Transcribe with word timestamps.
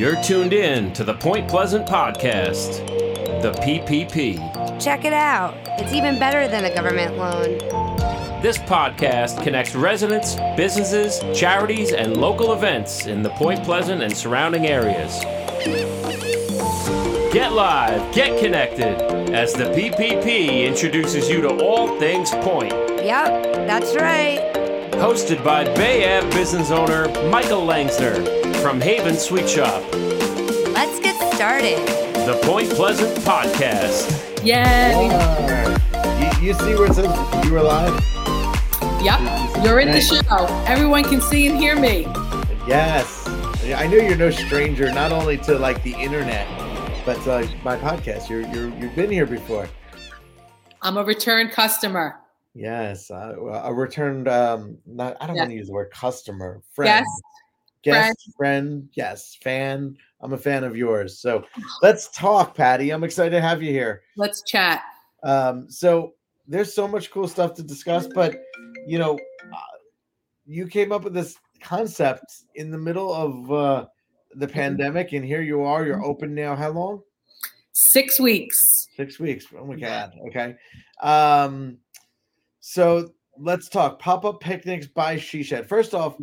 You're 0.00 0.16
tuned 0.22 0.54
in 0.54 0.94
to 0.94 1.04
the 1.04 1.12
Point 1.12 1.46
Pleasant 1.46 1.86
Podcast, 1.86 2.86
the 3.42 3.52
PPP. 3.60 4.82
Check 4.82 5.04
it 5.04 5.12
out. 5.12 5.54
It's 5.78 5.92
even 5.92 6.18
better 6.18 6.48
than 6.48 6.64
a 6.64 6.74
government 6.74 7.18
loan. 7.18 7.58
This 8.40 8.56
podcast 8.56 9.42
connects 9.42 9.74
residents, 9.74 10.36
businesses, 10.56 11.20
charities, 11.38 11.92
and 11.92 12.16
local 12.16 12.54
events 12.54 13.04
in 13.04 13.22
the 13.22 13.28
Point 13.28 13.62
Pleasant 13.62 14.02
and 14.02 14.16
surrounding 14.16 14.68
areas. 14.68 15.20
Get 17.30 17.52
live, 17.52 18.14
get 18.14 18.40
connected 18.40 18.96
as 19.34 19.52
the 19.52 19.64
PPP 19.64 20.64
introduces 20.64 21.28
you 21.28 21.42
to 21.42 21.62
all 21.62 22.00
things 22.00 22.30
Point. 22.36 22.72
Yep, 22.72 23.66
that's 23.68 23.94
right. 23.96 24.40
Hosted 24.92 25.44
by 25.44 25.64
Bay 25.64 26.16
Ave 26.16 26.30
business 26.30 26.70
owner 26.70 27.06
Michael 27.28 27.66
Langsner 27.66 28.39
from 28.60 28.80
Haven 28.80 29.16
Sweet 29.16 29.48
Shop. 29.48 29.82
Let's 29.92 31.00
get 31.00 31.16
started. 31.34 31.78
The 32.26 32.38
Point 32.44 32.68
Pleasant 32.70 33.16
Podcast. 33.24 34.44
Yay! 34.44 35.06
You, 36.40 36.48
you 36.48 36.54
see 36.54 36.74
where 36.74 36.86
it 36.90 36.94
says 36.94 37.44
you 37.46 37.52
were 37.52 37.62
live? 37.62 37.94
Yep, 39.02 39.64
you're 39.64 39.80
in 39.80 39.90
the 39.92 40.00
show. 40.00 40.46
Everyone 40.66 41.04
can 41.04 41.20
see 41.22 41.46
and 41.48 41.56
hear 41.56 41.74
me. 41.78 42.02
Yes. 42.66 43.26
I 43.74 43.86
know 43.86 43.96
you're 43.96 44.16
no 44.16 44.30
stranger, 44.30 44.92
not 44.92 45.12
only 45.12 45.38
to 45.38 45.58
like 45.58 45.82
the 45.82 45.94
internet, 45.94 46.46
but 47.06 47.20
to 47.22 47.30
like 47.30 47.64
my 47.64 47.76
podcast. 47.76 48.28
You're 48.28 48.42
you're 48.42 48.68
you've 48.78 48.94
been 48.96 49.10
here 49.10 49.26
before. 49.26 49.68
I'm 50.82 50.96
a 50.96 51.04
return 51.04 51.48
customer. 51.48 52.16
Yes, 52.54 53.10
uh, 53.10 53.34
a 53.64 53.72
returned. 53.72 54.28
Um, 54.28 54.76
not 54.86 55.16
I 55.20 55.26
don't 55.26 55.36
Yeah. 55.36 55.42
want 55.42 55.50
to 55.52 55.56
use 55.56 55.68
the 55.68 55.72
word 55.72 55.90
customer. 55.92 56.62
Friend, 56.74 56.88
Yes, 56.88 57.06
guest, 57.82 58.30
friend. 58.36 58.88
Yes, 58.94 59.36
fan. 59.42 59.96
I'm 60.20 60.32
a 60.32 60.38
fan 60.38 60.64
of 60.64 60.76
yours. 60.76 61.18
So 61.18 61.44
let's 61.82 62.08
talk, 62.10 62.54
Patty. 62.54 62.90
I'm 62.90 63.04
excited 63.04 63.30
to 63.30 63.40
have 63.40 63.62
you 63.62 63.70
here. 63.70 64.02
let's 64.16 64.42
chat. 64.42 64.82
Um, 65.22 65.70
so 65.70 66.14
there's 66.48 66.74
so 66.74 66.88
much 66.88 67.10
cool 67.10 67.28
stuff 67.28 67.54
to 67.54 67.62
discuss, 67.62 68.06
but 68.06 68.36
you 68.86 68.98
know, 68.98 69.14
uh, 69.14 69.76
you 70.46 70.66
came 70.66 70.92
up 70.92 71.04
with 71.04 71.14
this 71.14 71.36
concept 71.62 72.24
in 72.54 72.70
the 72.70 72.78
middle 72.78 73.12
of 73.12 73.52
uh, 73.52 73.86
the 74.34 74.48
pandemic, 74.48 75.12
and 75.12 75.24
here 75.24 75.42
you 75.42 75.62
are. 75.62 75.84
You're 75.84 76.04
open 76.04 76.34
now. 76.34 76.56
How 76.56 76.70
long? 76.70 77.02
Six 77.72 78.18
weeks. 78.18 78.88
Six 78.96 79.18
weeks. 79.18 79.46
Oh 79.56 79.64
my 79.64 79.76
god. 79.76 80.14
Okay. 80.28 80.56
Um, 81.00 81.78
so 82.60 83.10
let's 83.38 83.68
talk 83.68 83.98
pop 83.98 84.24
up 84.24 84.40
picnics 84.40 84.86
by 84.86 85.16
She 85.16 85.42
Shed. 85.42 85.68
First 85.68 85.94
off, 85.94 86.16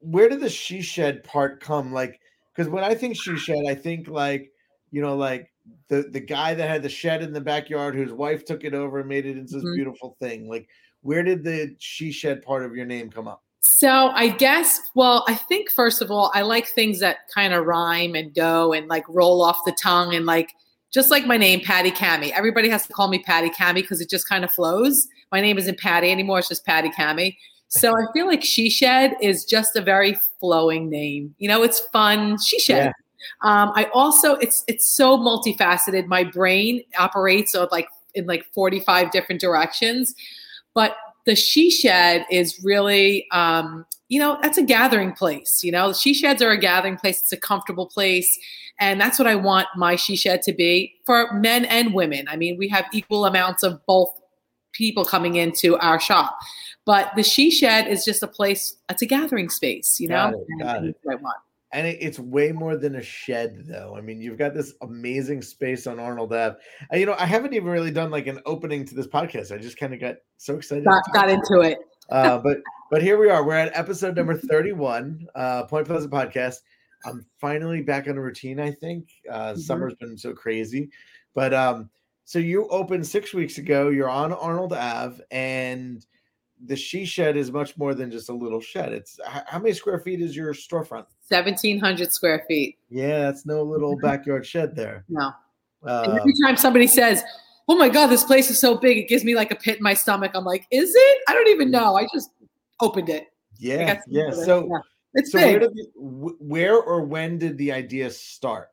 where 0.00 0.28
did 0.28 0.40
the 0.40 0.50
She 0.50 0.82
Shed 0.82 1.24
part 1.24 1.60
come? 1.60 1.92
Like, 1.92 2.20
because 2.54 2.70
when 2.70 2.84
I 2.84 2.94
think 2.94 3.16
She 3.16 3.36
Shed, 3.36 3.64
I 3.68 3.74
think 3.74 4.08
like, 4.08 4.50
you 4.90 5.00
know, 5.00 5.16
like 5.16 5.52
the 5.88 6.02
the 6.10 6.20
guy 6.20 6.54
that 6.54 6.68
had 6.68 6.82
the 6.82 6.88
shed 6.88 7.22
in 7.22 7.32
the 7.32 7.40
backyard 7.40 7.94
whose 7.94 8.12
wife 8.12 8.44
took 8.44 8.64
it 8.64 8.74
over 8.74 9.00
and 9.00 9.08
made 9.08 9.26
it 9.26 9.36
into 9.36 9.54
this 9.54 9.64
Mhm. 9.64 9.74
beautiful 9.76 10.16
thing. 10.20 10.48
Like, 10.48 10.68
where 11.02 11.22
did 11.22 11.44
the 11.44 11.76
She 11.78 12.10
Shed 12.10 12.42
part 12.42 12.64
of 12.64 12.74
your 12.74 12.86
name 12.86 13.10
come 13.10 13.28
up? 13.28 13.42
So 13.62 14.08
I 14.14 14.28
guess, 14.28 14.80
well, 14.94 15.24
I 15.28 15.34
think 15.34 15.70
first 15.70 16.00
of 16.00 16.10
all, 16.10 16.30
I 16.34 16.42
like 16.42 16.66
things 16.66 16.98
that 17.00 17.28
kind 17.34 17.52
of 17.52 17.66
rhyme 17.66 18.14
and 18.14 18.34
go 18.34 18.72
and 18.72 18.88
like 18.88 19.04
roll 19.08 19.42
off 19.42 19.58
the 19.66 19.76
tongue 19.80 20.14
and 20.14 20.24
like 20.24 20.50
just 20.90 21.10
like 21.10 21.26
my 21.26 21.36
name, 21.36 21.60
Patty 21.60 21.90
Cammy. 21.90 22.30
Everybody 22.30 22.68
has 22.68 22.86
to 22.86 22.92
call 22.92 23.08
me 23.08 23.20
Patty 23.22 23.50
Cammy 23.50 23.74
because 23.76 24.00
it 24.00 24.10
just 24.10 24.28
kind 24.28 24.44
of 24.44 24.50
flows. 24.50 25.06
My 25.30 25.40
name 25.40 25.56
isn't 25.58 25.78
Patty 25.78 26.10
anymore; 26.10 26.40
it's 26.40 26.48
just 26.48 26.66
Patty 26.66 26.88
Cammy. 26.88 27.36
So 27.70 27.96
I 27.96 28.04
feel 28.12 28.26
like 28.26 28.44
She 28.44 28.68
Shed 28.68 29.16
is 29.20 29.44
just 29.44 29.76
a 29.76 29.80
very 29.80 30.16
flowing 30.40 30.90
name. 30.90 31.34
You 31.38 31.48
know, 31.48 31.62
it's 31.62 31.80
fun. 31.92 32.38
She 32.38 32.58
Shed. 32.58 32.86
Yeah. 32.86 32.92
Um, 33.42 33.72
I 33.74 33.88
also 33.94 34.34
it's 34.34 34.64
it's 34.66 34.88
so 34.88 35.16
multifaceted. 35.18 36.06
My 36.06 36.24
brain 36.24 36.82
operates 36.98 37.54
on 37.54 37.68
like 37.70 37.88
in 38.14 38.26
like 38.26 38.44
45 38.54 39.10
different 39.10 39.40
directions. 39.40 40.14
But 40.74 40.96
the 41.26 41.36
she 41.36 41.70
shed 41.70 42.26
is 42.30 42.62
really 42.64 43.26
um, 43.30 43.84
you 44.08 44.18
know, 44.18 44.38
that's 44.42 44.58
a 44.58 44.62
gathering 44.62 45.12
place. 45.12 45.60
You 45.62 45.70
know, 45.70 45.92
she 45.92 46.14
sheds 46.14 46.42
are 46.42 46.50
a 46.50 46.58
gathering 46.58 46.96
place, 46.96 47.20
it's 47.20 47.32
a 47.32 47.36
comfortable 47.36 47.86
place. 47.86 48.38
And 48.80 49.00
that's 49.00 49.18
what 49.18 49.28
I 49.28 49.36
want 49.36 49.68
my 49.76 49.94
she 49.96 50.16
shed 50.16 50.42
to 50.42 50.52
be 50.52 50.94
for 51.04 51.32
men 51.34 51.66
and 51.66 51.94
women. 51.94 52.26
I 52.28 52.36
mean, 52.36 52.56
we 52.58 52.66
have 52.68 52.86
equal 52.92 53.26
amounts 53.26 53.62
of 53.62 53.84
both 53.86 54.10
people 54.72 55.04
coming 55.04 55.36
into 55.36 55.76
our 55.78 56.00
shop. 56.00 56.36
But 56.90 57.12
the 57.14 57.22
she 57.22 57.52
shed 57.52 57.86
is 57.86 58.04
just 58.04 58.20
a 58.24 58.26
place, 58.26 58.78
it's 58.90 59.00
a 59.00 59.06
gathering 59.06 59.48
space, 59.48 60.00
you 60.00 60.08
know? 60.08 60.32
Got 60.32 60.34
it, 60.34 60.46
And 60.48 60.60
got 60.60 60.84
it. 60.84 60.96
I 61.08 61.14
want. 61.14 61.36
And 61.70 61.86
it, 61.86 61.98
it's 62.00 62.18
way 62.18 62.50
more 62.50 62.76
than 62.76 62.96
a 62.96 63.00
shed, 63.02 63.62
though. 63.68 63.94
I 63.96 64.00
mean, 64.00 64.20
you've 64.20 64.38
got 64.38 64.54
this 64.54 64.74
amazing 64.82 65.42
space 65.42 65.86
on 65.86 66.00
Arnold 66.00 66.32
Ave. 66.32 66.56
And, 66.90 66.98
you 66.98 67.06
know, 67.06 67.14
I 67.16 67.26
haven't 67.26 67.54
even 67.54 67.68
really 67.68 67.92
done 67.92 68.10
like 68.10 68.26
an 68.26 68.40
opening 68.44 68.84
to 68.86 68.94
this 68.96 69.06
podcast. 69.06 69.54
I 69.54 69.58
just 69.58 69.76
kind 69.78 69.94
of 69.94 70.00
got 70.00 70.16
so 70.36 70.56
excited. 70.56 70.84
Got, 70.84 71.04
got 71.14 71.30
into 71.30 71.60
it. 71.60 71.78
uh, 72.10 72.38
but 72.38 72.58
but 72.90 73.02
here 73.04 73.18
we 73.20 73.30
are. 73.30 73.44
We're 73.44 73.54
at 73.54 73.70
episode 73.78 74.16
number 74.16 74.36
31, 74.36 75.28
uh, 75.36 75.62
Point 75.66 75.86
Pleasant 75.86 76.12
Podcast. 76.12 76.56
I'm 77.06 77.24
finally 77.40 77.82
back 77.82 78.08
on 78.08 78.16
a 78.18 78.20
routine, 78.20 78.58
I 78.58 78.72
think. 78.72 79.06
Uh, 79.30 79.52
Mhm. 79.52 79.58
Summer's 79.60 79.94
been 79.94 80.18
so 80.18 80.32
crazy. 80.32 80.90
But 81.36 81.54
um, 81.54 81.88
so 82.24 82.40
you 82.40 82.66
opened 82.66 83.06
six 83.06 83.32
weeks 83.32 83.58
ago. 83.58 83.90
You're 83.90 84.10
on 84.10 84.32
Arnold 84.32 84.72
Ave, 84.72 85.22
and 85.30 86.04
the 86.66 86.76
she 86.76 87.04
shed 87.04 87.36
is 87.36 87.50
much 87.50 87.76
more 87.76 87.94
than 87.94 88.10
just 88.10 88.28
a 88.28 88.32
little 88.32 88.60
shed. 88.60 88.92
It's 88.92 89.18
how 89.24 89.58
many 89.58 89.72
square 89.74 89.98
feet 89.98 90.20
is 90.20 90.36
your 90.36 90.52
storefront? 90.52 91.06
1,700 91.28 92.12
square 92.12 92.44
feet. 92.48 92.78
Yeah, 92.88 93.20
that's 93.20 93.46
no 93.46 93.62
little 93.62 93.96
backyard 94.02 94.46
shed 94.46 94.76
there. 94.76 95.04
No. 95.08 95.32
Uh, 95.82 96.18
every 96.20 96.34
time 96.44 96.56
somebody 96.56 96.86
says, 96.86 97.22
"Oh 97.68 97.76
my 97.76 97.88
God, 97.88 98.08
this 98.08 98.24
place 98.24 98.50
is 98.50 98.60
so 98.60 98.76
big," 98.76 98.98
it 98.98 99.08
gives 99.08 99.24
me 99.24 99.34
like 99.34 99.50
a 99.50 99.56
pit 99.56 99.78
in 99.78 99.82
my 99.82 99.94
stomach. 99.94 100.32
I'm 100.34 100.44
like, 100.44 100.66
"Is 100.70 100.92
it? 100.94 101.18
I 101.28 101.32
don't 101.32 101.48
even 101.48 101.70
know. 101.70 101.96
I 101.96 102.06
just 102.12 102.30
opened 102.80 103.08
it. 103.08 103.28
Yeah, 103.58 103.98
yeah. 104.06 104.28
it. 104.28 104.34
So, 104.34 104.68
Yeah. 104.70 104.78
it's 105.14 105.32
so 105.32 105.38
big." 105.38 105.50
where 105.52 105.60
did 105.60 105.72
the, 105.74 105.86
where 106.40 106.76
or 106.76 107.02
when 107.04 107.38
did 107.38 107.56
the 107.56 107.72
idea 107.72 108.10
start? 108.10 108.68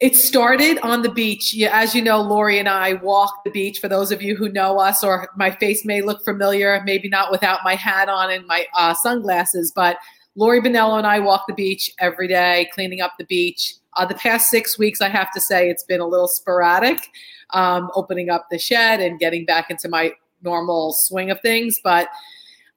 It 0.00 0.16
started 0.16 0.78
on 0.82 1.02
the 1.02 1.10
beach. 1.10 1.54
As 1.60 1.94
you 1.94 2.00
know, 2.00 2.22
Lori 2.22 2.58
and 2.58 2.70
I 2.70 2.94
walk 2.94 3.44
the 3.44 3.50
beach. 3.50 3.80
For 3.80 3.88
those 3.88 4.10
of 4.10 4.22
you 4.22 4.34
who 4.34 4.48
know 4.48 4.78
us, 4.80 5.04
or 5.04 5.28
my 5.36 5.50
face 5.50 5.84
may 5.84 6.00
look 6.00 6.24
familiar, 6.24 6.82
maybe 6.86 7.08
not 7.08 7.30
without 7.30 7.60
my 7.64 7.74
hat 7.74 8.08
on 8.08 8.30
and 8.30 8.46
my 8.46 8.64
uh, 8.74 8.94
sunglasses, 8.94 9.70
but 9.76 9.98
Lori 10.36 10.62
Bonello 10.62 10.96
and 10.96 11.06
I 11.06 11.18
walk 11.18 11.44
the 11.46 11.54
beach 11.54 11.90
every 11.98 12.28
day, 12.28 12.70
cleaning 12.72 13.02
up 13.02 13.12
the 13.18 13.26
beach. 13.26 13.74
Uh, 13.94 14.06
the 14.06 14.14
past 14.14 14.48
six 14.48 14.78
weeks, 14.78 15.02
I 15.02 15.10
have 15.10 15.30
to 15.32 15.40
say, 15.40 15.68
it's 15.68 15.84
been 15.84 16.00
a 16.00 16.06
little 16.06 16.28
sporadic, 16.28 17.10
um, 17.50 17.90
opening 17.94 18.30
up 18.30 18.46
the 18.50 18.58
shed 18.58 19.00
and 19.00 19.18
getting 19.18 19.44
back 19.44 19.68
into 19.70 19.88
my 19.88 20.12
normal 20.42 20.94
swing 20.94 21.30
of 21.30 21.40
things. 21.42 21.78
But 21.84 22.08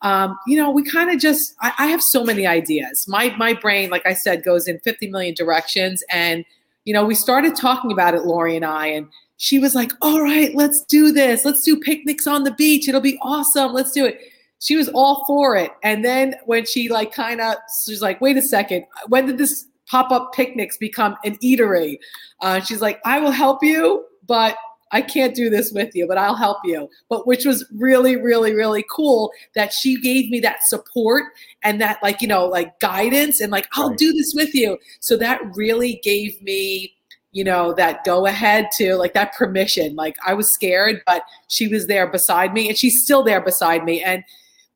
um, 0.02 0.38
you 0.46 0.58
know, 0.58 0.70
we 0.70 0.84
kind 0.84 1.10
of 1.10 1.20
just 1.20 1.56
I, 1.62 1.72
I 1.78 1.88
have 1.88 2.02
so 2.02 2.26
many 2.26 2.46
ideas. 2.46 3.06
My 3.08 3.34
my 3.38 3.54
brain, 3.54 3.90
like 3.90 4.06
I 4.06 4.14
said, 4.14 4.44
goes 4.44 4.68
in 4.68 4.80
50 4.80 5.08
million 5.08 5.34
directions. 5.34 6.04
And, 6.10 6.44
you 6.86 6.94
know, 6.94 7.06
we 7.06 7.16
started 7.16 7.56
talking 7.56 7.92
about 7.92 8.14
it, 8.14 8.26
Lori 8.26 8.56
and 8.56 8.66
I, 8.66 8.88
and 8.88 9.08
she 9.38 9.60
was 9.60 9.76
like, 9.76 9.92
All 10.02 10.22
right, 10.22 10.54
let's 10.56 10.84
do 10.86 11.12
this. 11.12 11.46
Let's 11.46 11.64
do 11.64 11.80
picnics 11.80 12.28
on 12.28 12.44
the 12.44 12.54
beach. 12.54 12.88
It'll 12.88 13.02
be 13.02 13.18
awesome. 13.22 13.74
Let's 13.74 13.92
do 13.92 14.06
it. 14.06 14.20
She 14.64 14.78
was 14.78 14.88
all 14.94 15.26
for 15.26 15.58
it. 15.58 15.72
And 15.84 16.06
then 16.06 16.36
when 16.46 16.66
she 16.66 16.88
like 16.88 17.14
kind 17.14 17.42
of 17.42 17.56
she's 17.86 18.02
like, 18.02 18.22
wait 18.22 18.38
a 18.38 18.42
second, 18.42 18.86
when 19.10 19.26
did 19.26 19.38
this 19.38 19.66
pop-up 19.88 20.32
picnics 20.34 20.78
become 20.78 21.18
an 21.26 21.36
eatery? 21.40 21.98
Uh, 22.42 22.62
she's 22.62 22.80
like, 22.80 23.02
I 23.04 23.20
will 23.20 23.32
help 23.32 23.62
you, 23.62 24.06
but 24.26 24.56
I 24.94 25.02
can't 25.02 25.36
do 25.36 25.50
this 25.50 25.72
with 25.74 25.94
you, 25.96 26.08
but 26.08 26.20
I'll 26.20 26.36
help 26.36 26.60
you. 26.64 26.88
But 27.10 27.26
which 27.28 27.46
was 27.46 27.66
really, 27.76 28.16
really, 28.16 28.54
really 28.54 28.86
cool 28.90 29.32
that 29.56 29.74
she 29.74 30.00
gave 30.00 30.30
me 30.30 30.40
that 30.42 30.60
support 30.64 31.26
and 31.64 31.82
that, 31.82 31.98
like, 32.04 32.22
you 32.22 32.28
know, 32.28 32.46
like 32.46 32.80
guidance 32.80 33.42
and 33.42 33.52
like, 33.52 33.68
I'll 33.74 33.90
Right. 33.90 33.98
do 33.98 34.14
this 34.14 34.34
with 34.36 34.54
you. 34.54 34.78
So 35.00 35.18
that 35.18 35.42
really 35.56 36.00
gave 36.04 36.40
me, 36.44 36.94
you 37.32 37.44
know, 37.44 37.74
that 37.74 38.04
go 38.06 38.28
ahead 38.28 38.70
to 38.78 38.96
like 38.96 39.14
that 39.16 39.34
permission. 39.34 39.96
Like, 39.96 40.16
I 40.26 40.36
was 40.36 40.54
scared, 40.54 41.02
but 41.08 41.24
she 41.50 41.68
was 41.68 41.88
there 41.88 42.08
beside 42.08 42.54
me 42.54 42.70
and 42.70 42.78
she's 42.78 43.02
still 43.04 43.24
there 43.24 43.42
beside 43.42 43.84
me. 43.84 44.02
And 44.04 44.24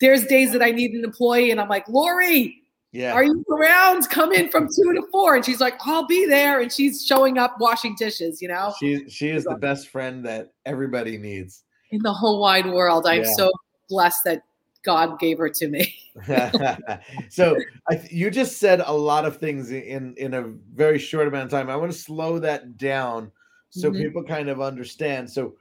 there's 0.01 0.25
days 0.25 0.51
that 0.51 0.63
I 0.63 0.71
need 0.71 0.91
an 0.91 1.03
employee 1.03 1.51
and 1.51 1.61
I'm 1.61 1.69
like, 1.69 1.87
Lori, 1.87 2.59
Yeah. 2.93 3.13
are 3.13 3.23
you 3.23 3.43
around? 3.51 4.09
Come 4.09 4.31
in 4.31 4.49
from 4.49 4.67
two 4.67 4.93
to 4.93 5.03
four. 5.11 5.35
And 5.35 5.43
she's 5.45 5.59
like, 5.59 5.75
I'll 5.85 6.07
be 6.07 6.25
there. 6.25 6.61
And 6.61 6.71
she's 6.71 7.05
showing 7.05 7.37
up 7.37 7.55
washing 7.59 7.95
dishes, 7.99 8.41
you 8.41 8.47
know? 8.47 8.73
She 8.79 9.07
she 9.09 9.29
is 9.29 9.43
the 9.43 9.55
best 9.55 9.89
friend 9.89 10.25
that 10.25 10.53
everybody 10.65 11.17
needs. 11.17 11.63
in 11.91 12.01
the 12.01 12.13
whole 12.13 12.39
wide 12.41 12.65
world. 12.65 13.05
I'm 13.07 13.23
Yeah. 13.23 13.33
so 13.33 13.51
blessed 13.89 14.23
that 14.25 14.41
God 14.83 15.19
gave 15.19 15.37
her 15.37 15.49
to 15.49 15.67
me. 15.67 15.93
so 17.29 17.55
I, 17.89 18.01
you 18.09 18.29
just 18.31 18.57
said 18.57 18.81
a 18.85 18.91
lot 18.93 19.25
of 19.25 19.37
things 19.37 19.71
in 19.71 20.13
in 20.17 20.33
a 20.33 20.43
very 20.73 20.97
short 20.99 21.27
amount 21.27 21.45
of 21.45 21.51
time. 21.51 21.69
I 21.69 21.75
want 21.75 21.91
to 21.91 21.97
slow 21.97 22.39
that 22.39 22.77
down 22.77 23.31
so 23.69 23.91
Mhm. 23.91 24.01
people 24.01 24.23
kind 24.23 24.49
of 24.49 24.61
understand. 24.61 25.29
So 25.29 25.55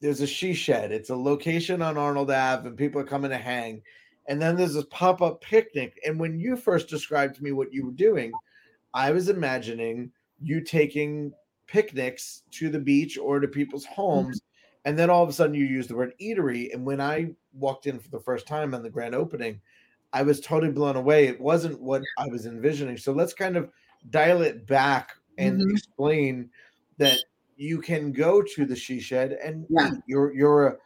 there's 0.00 0.20
a 0.22 0.26
she 0.26 0.54
shed. 0.54 0.90
It's 0.92 1.10
a 1.10 1.16
location 1.16 1.82
on 1.82 1.96
Arnold 1.96 2.30
Ave, 2.30 2.66
and 2.66 2.76
people 2.76 3.00
are 3.00 3.04
coming 3.04 3.30
to 3.30 3.36
hang. 3.38 3.82
And 4.28 4.40
then 4.40 4.56
there's 4.56 4.74
this 4.74 4.84
pop 4.90 5.20
up 5.22 5.40
picnic. 5.40 5.98
And 6.06 6.18
when 6.20 6.38
you 6.38 6.56
first 6.56 6.88
described 6.88 7.34
to 7.36 7.44
me 7.44 7.52
what 7.52 7.72
you 7.72 7.86
were 7.86 7.92
doing, 7.92 8.32
I 8.94 9.10
was 9.12 9.28
imagining 9.28 10.12
you 10.40 10.60
taking 10.60 11.32
picnics 11.66 12.42
to 12.52 12.68
the 12.68 12.78
beach 12.80 13.18
or 13.18 13.40
to 13.40 13.48
people's 13.48 13.86
homes, 13.86 14.40
and 14.84 14.98
then 14.98 15.10
all 15.10 15.22
of 15.22 15.28
a 15.28 15.32
sudden 15.32 15.54
you 15.54 15.64
use 15.64 15.86
the 15.86 15.96
word 15.96 16.14
eatery. 16.20 16.72
And 16.72 16.84
when 16.84 17.00
I 17.00 17.34
walked 17.52 17.86
in 17.86 17.98
for 17.98 18.10
the 18.10 18.20
first 18.20 18.46
time 18.46 18.74
on 18.74 18.82
the 18.82 18.90
grand 18.90 19.14
opening, 19.14 19.60
I 20.12 20.22
was 20.22 20.40
totally 20.40 20.72
blown 20.72 20.96
away. 20.96 21.26
It 21.26 21.40
wasn't 21.40 21.80
what 21.80 22.02
I 22.18 22.26
was 22.28 22.46
envisioning. 22.46 22.98
So 22.98 23.12
let's 23.12 23.32
kind 23.32 23.56
of 23.56 23.70
dial 24.10 24.42
it 24.42 24.66
back 24.66 25.12
and 25.38 25.60
Mhm. 25.60 25.70
explain 25.70 26.50
that 26.98 27.18
you 27.56 27.80
can 27.80 28.12
go 28.12 28.42
to 28.42 28.66
the 28.66 28.76
she 28.76 29.00
shed 29.00 29.32
and 29.32 29.66
Yeah. 29.68 29.90
you're 30.06 30.34
you're 30.34 30.66
a 30.68 30.78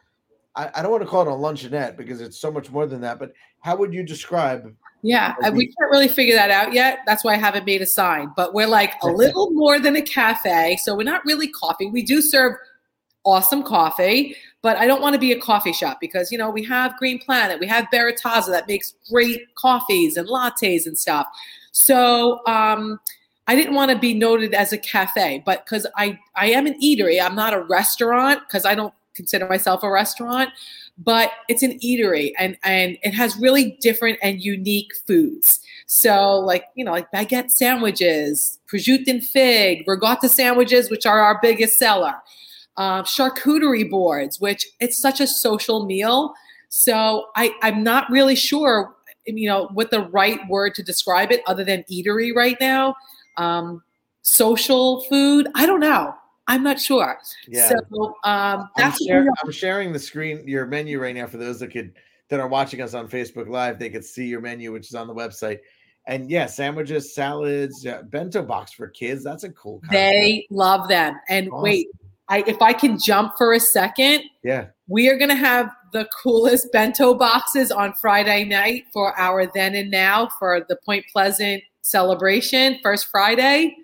I, 0.57 0.71
I 0.75 0.81
don't 0.81 0.91
want 0.91 1.03
to 1.03 1.09
call 1.09 1.21
it 1.21 1.27
a 1.27 1.31
luncheonette 1.31 1.95
because 1.95 2.19
it's 2.19 2.39
so 2.39 2.51
much 2.51 2.71
more 2.71 2.87
than 2.87 2.99
that, 3.01 3.19
but 3.19 3.31
how 3.61 3.75
would 3.77 3.93
you 3.93 4.03
describe 4.03 4.73
Yeah, 5.03 5.35
we 5.51 5.67
can't 5.67 5.91
really 5.91 6.07
figure 6.07 6.35
that 6.35 6.49
out 6.49 6.73
yet. 6.73 6.99
That's 7.05 7.23
why 7.23 7.33
I 7.33 7.37
haven't 7.37 7.65
made 7.65 7.81
a 7.81 7.85
sign. 7.85 8.31
But 8.35 8.53
we're 8.53 8.67
like 8.67 8.93
a 9.03 9.07
little 9.07 9.51
more 9.51 9.79
than 9.79 9.95
a 9.95 10.01
cafe, 10.01 10.77
so 10.81 10.95
we're 10.95 11.03
not 11.03 11.23
really 11.23 11.47
coffee. 11.47 11.85
We 11.85 12.01
do 12.01 12.21
serve 12.21 12.55
awesome 13.23 13.61
coffee, 13.61 14.35
but 14.63 14.77
I 14.77 14.87
don't 14.87 15.01
want 15.01 15.13
to 15.13 15.19
be 15.19 15.31
a 15.31 15.39
coffee 15.39 15.73
shop 15.73 15.99
because 16.01 16.31
you 16.31 16.37
know 16.37 16.49
we 16.49 16.63
have 16.63 16.97
Green 16.97 17.19
Planet, 17.19 17.59
we 17.59 17.67
have 17.67 17.87
Beritaza 17.93 18.47
that 18.47 18.67
makes 18.67 18.95
great 19.09 19.53
coffees 19.55 20.17
and 20.17 20.27
lattes 20.27 20.87
and 20.87 20.97
stuff. 20.97 21.27
So 21.71 22.41
um, 22.47 22.99
I 23.45 23.55
didn't 23.55 23.75
want 23.75 23.91
to 23.91 23.99
be 23.99 24.13
noted 24.15 24.55
as 24.55 24.73
a 24.73 24.77
cafe, 24.77 25.43
but 25.45 25.63
because 25.63 25.85
I 25.95 26.17
I 26.35 26.47
am 26.47 26.65
an 26.65 26.79
eatery, 26.81 27.21
I'm 27.21 27.35
not 27.35 27.53
a 27.53 27.61
restaurant 27.61 28.41
because 28.47 28.65
I 28.65 28.73
don't 28.73 28.93
consider 29.17 29.47
myself 29.47 29.83
a 29.83 29.89
restaurant 29.89 30.49
but 30.97 31.31
it's 31.47 31.63
an 31.63 31.79
eatery 31.79 32.31
and 32.37 32.57
and 32.63 32.97
it 33.03 33.13
has 33.13 33.37
really 33.37 33.77
different 33.81 34.17
and 34.21 34.41
unique 34.41 34.91
foods. 35.05 35.59
So 35.85 36.39
like 36.39 36.65
you 36.75 36.83
know 36.83 36.91
like 36.91 37.11
baguette 37.11 37.51
sandwiches, 37.51 38.59
prosciutto 38.71 39.07
and 39.07 39.23
fig, 39.25 39.87
ricotta 39.87 40.29
sandwiches, 40.29 40.89
which 40.89 41.05
are 41.05 41.19
our 41.19 41.39
biggest 41.41 41.77
seller, 41.77 42.15
uh, 42.77 43.03
charcuterie 43.03 43.89
boards, 43.89 44.39
which 44.41 44.65
it's 44.79 44.99
such 44.99 45.21
a 45.21 45.27
social 45.27 45.85
meal. 45.85 46.33
So 46.69 47.27
I 47.35 47.53
I'm 47.61 47.83
not 47.83 48.09
really 48.09 48.35
sure 48.35 48.95
you 49.25 49.47
know 49.47 49.69
what 49.73 49.91
the 49.91 50.01
right 50.07 50.39
word 50.49 50.73
to 50.75 50.83
describe 50.83 51.31
it 51.31 51.41
other 51.45 51.63
than 51.63 51.83
eatery 51.91 52.33
right 52.35 52.57
now. 52.59 52.95
Um, 53.37 53.83
social 54.23 55.03
food, 55.03 55.47
I 55.53 55.67
don't 55.67 55.79
know. 55.79 56.15
I'm 56.47 56.63
not 56.63 56.79
sure. 56.79 57.17
yeah 57.47 57.69
So 57.69 57.75
um, 57.99 58.13
I'm, 58.23 58.67
that's 58.77 59.01
what 59.01 59.07
share- 59.07 59.27
I'm 59.43 59.51
sharing 59.51 59.91
the 59.93 59.99
screen 59.99 60.47
your 60.47 60.65
menu 60.65 60.99
right 61.01 61.15
now 61.15 61.27
for 61.27 61.37
those 61.37 61.59
that 61.59 61.69
could 61.69 61.93
that 62.29 62.39
are 62.39 62.47
watching 62.47 62.81
us 62.81 62.93
on 62.93 63.07
Facebook 63.07 63.47
Live. 63.47 63.79
They 63.79 63.89
could 63.89 64.03
see 64.03 64.27
your 64.27 64.41
menu, 64.41 64.71
which 64.71 64.87
is 64.87 64.95
on 64.95 65.07
the 65.07 65.15
website. 65.15 65.59
And 66.07 66.29
yeah, 66.29 66.45
sandwiches, 66.45 67.13
salads, 67.13 67.83
yeah, 67.83 68.01
bento 68.01 68.41
box 68.41 68.71
for 68.71 68.87
kids. 68.87 69.23
That's 69.23 69.43
a 69.43 69.49
cool. 69.51 69.79
Concept. 69.79 69.91
They 69.91 70.47
love 70.49 70.87
them. 70.87 71.19
And 71.27 71.49
Awesome. 71.49 71.63
wait, 71.63 71.87
I 72.29 72.43
if 72.47 72.61
I 72.61 72.73
can 72.73 72.97
jump 72.97 73.37
for 73.37 73.53
a 73.53 73.59
second, 73.59 74.23
yeah, 74.43 74.67
we 74.87 75.09
are 75.09 75.17
going 75.17 75.29
to 75.29 75.35
have 75.35 75.69
the 75.91 76.07
coolest 76.21 76.71
bento 76.71 77.13
boxes 77.13 77.71
on 77.71 77.93
Friday 77.93 78.45
night 78.45 78.85
for 78.93 79.17
our 79.19 79.47
then 79.53 79.75
and 79.75 79.91
now 79.91 80.29
for 80.39 80.65
the 80.69 80.77
Point 80.85 81.05
Pleasant 81.11 81.61
celebration, 81.81 82.79
first 82.83 83.07
Friday 83.07 83.75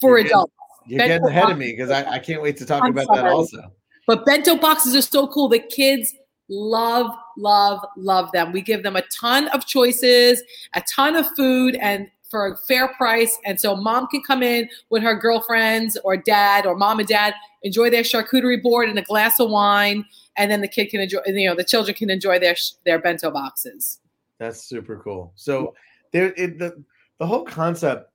for 0.00 0.18
adults. 0.18 0.52
You're 0.86 0.98
Bento 0.98 1.26
getting 1.26 1.28
ahead 1.28 1.50
of 1.50 1.58
me 1.58 1.72
because 1.72 1.90
I, 1.90 2.04
I 2.12 2.18
can't 2.18 2.42
wait 2.42 2.56
to 2.58 2.66
talk 2.66 2.84
I'm 2.84 2.90
about 2.90 3.14
that 3.14 3.26
also. 3.26 3.72
But 4.06 4.26
bento 4.26 4.56
boxes 4.56 4.96
are 4.96 5.02
so 5.02 5.28
cool. 5.28 5.48
The 5.48 5.60
kids 5.60 6.14
love, 6.48 7.10
love, 7.38 7.84
love 7.96 8.30
them. 8.32 8.52
We 8.52 8.60
give 8.60 8.82
them 8.82 8.96
a 8.96 9.02
ton 9.02 9.48
of 9.48 9.66
choices, 9.66 10.42
a 10.74 10.82
ton 10.94 11.16
of 11.16 11.26
food, 11.36 11.76
and 11.76 12.08
for 12.30 12.48
a 12.48 12.56
fair 12.66 12.88
price. 12.88 13.38
And 13.44 13.60
so 13.60 13.76
mom 13.76 14.06
can 14.08 14.22
come 14.26 14.42
in 14.42 14.68
with 14.90 15.02
her 15.02 15.14
girlfriends 15.14 15.98
or 16.02 16.16
dad 16.16 16.66
or 16.66 16.74
mom 16.74 16.98
and 16.98 17.08
dad, 17.08 17.34
enjoy 17.62 17.90
their 17.90 18.02
charcuterie 18.02 18.62
board 18.62 18.88
and 18.88 18.98
a 18.98 19.02
glass 19.02 19.38
of 19.38 19.50
wine, 19.50 20.04
and 20.36 20.50
then 20.50 20.62
the 20.62 20.68
kid 20.68 20.86
can 20.86 21.00
enjoy, 21.00 21.20
you 21.26 21.48
know, 21.48 21.54
the 21.54 21.64
children 21.64 21.94
can 21.94 22.10
enjoy 22.10 22.38
their 22.38 22.56
their 22.84 22.98
bento 22.98 23.30
boxes. 23.30 24.00
That's 24.38 24.64
super 24.64 24.96
cool. 24.96 25.32
So 25.36 25.74
there, 26.12 26.32
it, 26.36 26.58
the 26.58 26.82
the 27.18 27.26
whole 27.26 27.44
concept. 27.44 28.08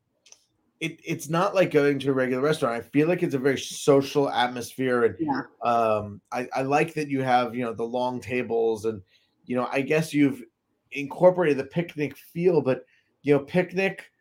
It, 0.80 1.00
it's 1.04 1.28
not 1.28 1.56
like 1.56 1.72
going 1.72 1.98
to 2.00 2.10
a 2.10 2.14
regular 2.14 2.44
restaurant. 2.44 2.76
I 2.76 2.82
feel 2.82 3.08
like 3.08 3.24
it's 3.24 3.34
a 3.34 3.40
very 3.40 3.58
social 3.58 4.30
atmosphere, 4.30 5.06
and 5.06 5.16
Yeah. 5.20 5.42
um, 5.64 6.22
I, 6.32 6.48
I 6.56 6.62
like 6.62 6.94
that 6.94 7.10
you 7.10 7.24
have 7.24 7.56
you 7.56 7.64
know 7.64 7.74
the 7.74 7.84
long 7.84 8.20
tables, 8.22 8.86
and 8.86 9.02
you 9.46 9.56
know 9.56 9.68
I 9.72 9.82
guess 9.82 10.14
you've 10.14 10.44
incorporated 10.92 11.58
the 11.58 11.64
picnic 11.66 12.16
feel, 12.16 12.62
but 12.62 12.86
you 13.24 13.34
know 13.34 13.40
picnic 13.40 14.12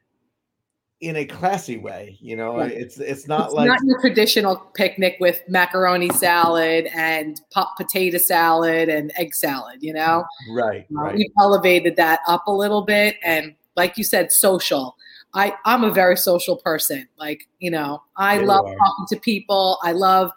in 1.02 1.16
a 1.16 1.26
classy 1.26 1.76
way. 1.76 2.16
You 2.20 2.36
know, 2.36 2.58
Yeah. 2.58 2.68
it's 2.68 2.98
it's 2.98 3.28
not 3.28 3.46
it's 3.46 3.54
like 3.54 3.68
not 3.68 3.80
your 3.84 4.00
traditional 4.00 4.56
picnic 4.74 5.18
with 5.20 5.42
macaroni 5.48 6.08
salad 6.10 6.88
and 6.94 7.38
pot 7.50 7.68
potato 7.76 8.16
salad 8.16 8.88
and 8.88 9.12
egg 9.16 9.34
salad, 9.34 9.82
you 9.82 9.92
know? 9.92 10.24
right, 10.50 10.86
Uh, 10.96 11.02
right. 11.02 11.14
We've 11.16 11.30
elevated 11.38 11.96
that 11.96 12.20
up 12.26 12.46
a 12.46 12.52
little 12.52 12.82
bit, 12.82 13.16
and 13.22 13.54
like 13.76 13.98
you 13.98 14.04
said, 14.04 14.32
social. 14.32 14.96
I 15.36 15.54
I'm 15.64 15.84
a 15.84 15.90
very 15.90 16.16
social 16.16 16.56
person. 16.56 17.06
Like 17.18 17.46
you 17.58 17.70
know, 17.70 18.02
I 18.16 18.40
you 18.40 18.46
love 18.46 18.64
talking 18.64 19.06
to 19.10 19.20
people. 19.20 19.78
I 19.82 19.92
love 19.92 20.32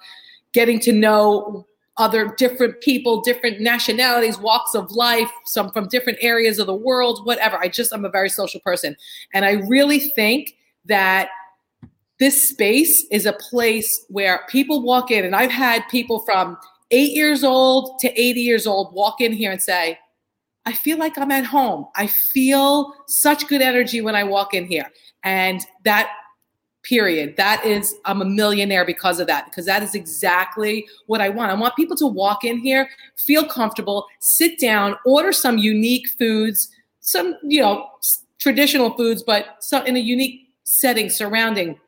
getting 0.54 0.80
to 0.82 0.92
know 0.92 1.66
other 1.98 2.34
different 2.38 2.80
people, 2.82 3.22
different 3.22 3.60
nationalities, 3.60 4.38
walks 4.38 4.76
of 4.76 4.92
life, 4.92 5.32
some 5.46 5.72
from 5.72 5.88
different 5.88 6.18
areas 6.22 6.60
of 6.60 6.68
the 6.68 6.76
world, 6.76 7.26
whatever. 7.26 7.58
I 7.58 7.70
just 7.70 7.94
I'm 7.94 8.06
a 8.06 8.10
very 8.10 8.30
social 8.30 8.60
person, 8.60 8.96
and 9.34 9.46
I 9.46 9.54
really 9.68 10.00
think 10.00 10.56
that 10.86 11.30
this 12.20 12.50
space 12.50 13.06
is 13.12 13.26
a 13.26 13.34
place 13.34 14.06
where 14.10 14.42
people 14.50 14.82
walk 14.82 15.12
in, 15.12 15.24
and 15.24 15.36
I've 15.36 15.52
had 15.52 15.88
people 15.90 16.20
from 16.20 16.58
eight 16.92 17.12
years 17.12 17.44
old 17.44 18.00
to 18.00 18.08
80 18.20 18.42
years 18.42 18.68
old 18.68 18.94
walk 18.94 19.22
in 19.22 19.32
here 19.32 19.52
and 19.52 19.62
say, 19.62 19.98
I 20.70 20.74
feel 20.74 21.00
like 21.00 21.18
I'm 21.18 21.32
at 21.32 21.46
home. 21.46 21.88
I 21.96 22.06
feel 22.06 22.94
such 23.08 23.48
good 23.48 23.64
energy 23.64 24.02
when 24.02 24.14
I 24.14 24.24
walk 24.24 24.54
in 24.54 24.68
here. 24.68 24.86
And 25.24 25.62
that 25.84 26.12
period, 26.84 27.36
that 27.38 27.66
is, 27.66 27.96
I'm 28.06 28.22
a 28.22 28.26
millionaire 28.26 28.86
because 28.86 29.20
of 29.20 29.26
that, 29.26 29.46
because 29.46 29.66
that 29.66 29.82
is 29.82 29.96
exactly 29.96 30.86
what 31.08 31.22
I 31.22 31.30
want. 31.30 31.50
I 31.50 31.56
want 31.56 31.76
people 31.76 31.98
to 31.98 32.06
walk 32.06 32.44
in 32.44 32.60
here, 32.60 32.88
feel 33.18 33.46
comfortable, 33.46 34.06
sit 34.20 34.60
down, 34.60 34.96
order 35.08 35.34
some 35.34 35.58
unique 35.58 36.08
foods, 36.20 36.70
some, 37.00 37.34
you 37.42 37.62
know, 37.62 37.88
traditional 38.38 38.96
foods, 38.96 39.24
but 39.24 39.64
in 39.88 39.96
a 39.96 40.00
unique 40.00 40.50
setting 40.66 41.10
surrounding 41.10 41.80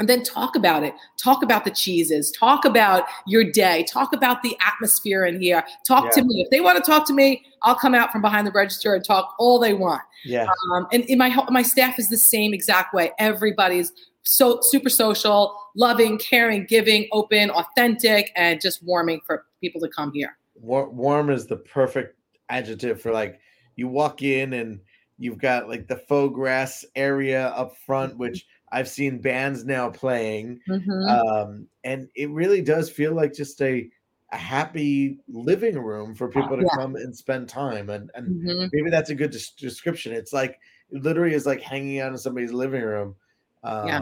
and 0.00 0.08
then 0.08 0.22
talk 0.22 0.56
about 0.56 0.82
it. 0.82 0.94
Talk 1.18 1.42
about 1.42 1.64
the 1.64 1.70
cheeses. 1.70 2.30
Talk 2.32 2.64
about 2.64 3.04
your 3.26 3.44
day. 3.44 3.84
Talk 3.84 4.14
about 4.14 4.42
the 4.42 4.56
atmosphere 4.66 5.26
in 5.26 5.40
here. 5.40 5.62
Talk 5.86 6.10
to 6.14 6.24
me. 6.24 6.40
If 6.40 6.50
they 6.50 6.60
want 6.60 6.82
to 6.82 6.90
talk 6.90 7.06
to 7.08 7.12
me, 7.12 7.44
I'll 7.62 7.74
come 7.74 7.94
out 7.94 8.10
from 8.10 8.22
behind 8.22 8.46
the 8.46 8.50
register 8.50 8.94
and 8.94 9.04
talk 9.04 9.34
all 9.38 9.58
they 9.58 9.74
want. 9.74 10.00
Yeah, 10.24 10.48
Um, 10.72 10.86
and 10.90 11.04
in 11.04 11.18
my 11.18 11.34
my 11.50 11.62
staff 11.62 11.98
is 11.98 12.08
the 12.08 12.16
same 12.16 12.54
exact 12.54 12.94
way. 12.94 13.12
Everybody's 13.18 13.92
so 14.22 14.58
super 14.62 14.88
social, 14.88 15.54
loving, 15.76 16.18
caring, 16.18 16.64
giving, 16.64 17.06
open, 17.12 17.50
authentic, 17.50 18.32
and 18.36 18.60
just 18.60 18.82
warming 18.82 19.20
for 19.26 19.44
people 19.60 19.80
to 19.82 19.88
come 19.88 20.12
here. 20.12 20.36
War- 20.54 20.88
warm 20.88 21.28
is 21.30 21.46
the 21.46 21.56
perfect 21.56 22.16
adjective 22.48 23.00
for 23.02 23.12
like 23.12 23.38
you 23.76 23.86
walk 23.86 24.22
in 24.22 24.54
and 24.54 24.80
you've 25.18 25.38
got 25.38 25.68
like 25.68 25.86
the 25.86 25.96
faux 25.96 26.34
grass 26.34 26.84
area 26.96 27.48
up 27.48 27.76
front, 27.76 28.16
which 28.16 28.46
I've 28.72 28.88
seen 28.88 29.18
bands 29.18 29.64
now 29.64 29.90
playing. 29.90 30.60
Mhm. 30.68 31.08
um, 31.08 31.66
and 31.84 32.08
it 32.14 32.30
really 32.30 32.62
does 32.62 32.90
feel 32.90 33.12
like 33.14 33.32
just 33.34 33.60
a 33.62 33.90
a 34.32 34.36
happy 34.36 35.18
living 35.28 35.76
room 35.76 36.14
for 36.14 36.28
people 36.28 36.56
to 36.56 36.62
Yeah. 36.62 36.76
come 36.76 36.94
and 36.94 37.16
spend 37.16 37.48
time 37.48 37.90
and 37.90 38.12
and 38.14 38.44
Mhm. 38.46 38.70
maybe 38.72 38.88
that's 38.88 39.10
a 39.10 39.14
good 39.16 39.32
des- 39.32 39.56
description 39.58 40.12
it's 40.12 40.32
like 40.32 40.60
it 40.92 41.02
literally 41.02 41.34
is 41.34 41.46
like 41.46 41.60
hanging 41.60 41.98
out 41.98 42.12
in 42.12 42.18
somebody's 42.18 42.52
living 42.52 42.82
room 42.82 43.16
um 43.64 43.88
Yeah. 43.88 43.98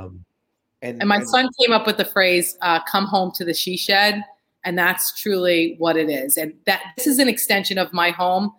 and, 0.83 1.01
And 1.01 1.09
my 1.09 1.17
and- 1.17 1.29
son 1.29 1.49
came 1.59 1.73
up 1.73 1.87
with 1.87 1.97
the 1.97 2.05
phrase 2.05 2.59
uh, 2.61 2.81
"come 2.85 3.07
home 3.07 3.33
to 3.37 3.45
the 3.47 3.55
she 3.55 3.79
shed," 3.79 4.23
and 4.67 4.79
that's 4.79 5.19
truly 5.19 5.77
what 5.79 5.97
it 5.97 6.11
is. 6.11 6.37
And 6.37 6.53
that 6.67 6.83
this 6.99 7.07
is 7.07 7.19
an 7.19 7.29
extension 7.29 7.79
of 7.79 7.93
my 7.95 8.11
home. 8.11 8.53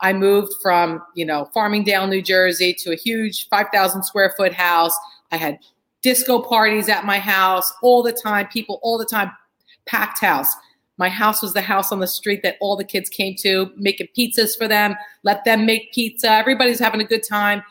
I 0.00 0.12
moved 0.12 0.52
from 0.62 1.02
you 1.16 1.24
know 1.26 1.50
Farmingdale, 1.52 2.06
New 2.08 2.22
Jersey, 2.22 2.72
to 2.74 2.92
a 2.92 2.96
huge 2.96 3.48
5,000 3.48 4.04
square 4.04 4.32
foot 4.36 4.52
house. 4.52 4.96
I 5.32 5.36
had 5.36 5.58
disco 6.02 6.40
parties 6.40 6.88
at 6.88 7.04
my 7.04 7.18
house 7.18 7.72
all 7.82 8.02
the 8.02 8.12
time, 8.12 8.46
people 8.48 8.78
all 8.82 8.98
the 8.98 9.04
time, 9.04 9.30
packed 9.86 10.20
house. 10.20 10.48
My 10.98 11.08
house 11.08 11.42
was 11.42 11.52
the 11.52 11.60
house 11.60 11.92
on 11.92 12.00
the 12.00 12.06
street 12.06 12.42
that 12.42 12.56
all 12.60 12.76
the 12.76 12.84
kids 12.84 13.08
came 13.10 13.34
to, 13.40 13.70
making 13.76 14.08
pizzas 14.16 14.56
for 14.56 14.66
them, 14.66 14.94
let 15.24 15.44
them 15.44 15.66
make 15.66 15.92
pizza. 15.92 16.30
Everybody's 16.30 16.78
having 16.78 17.00
a 17.00 17.04
good 17.04 17.22
time. 17.22 17.62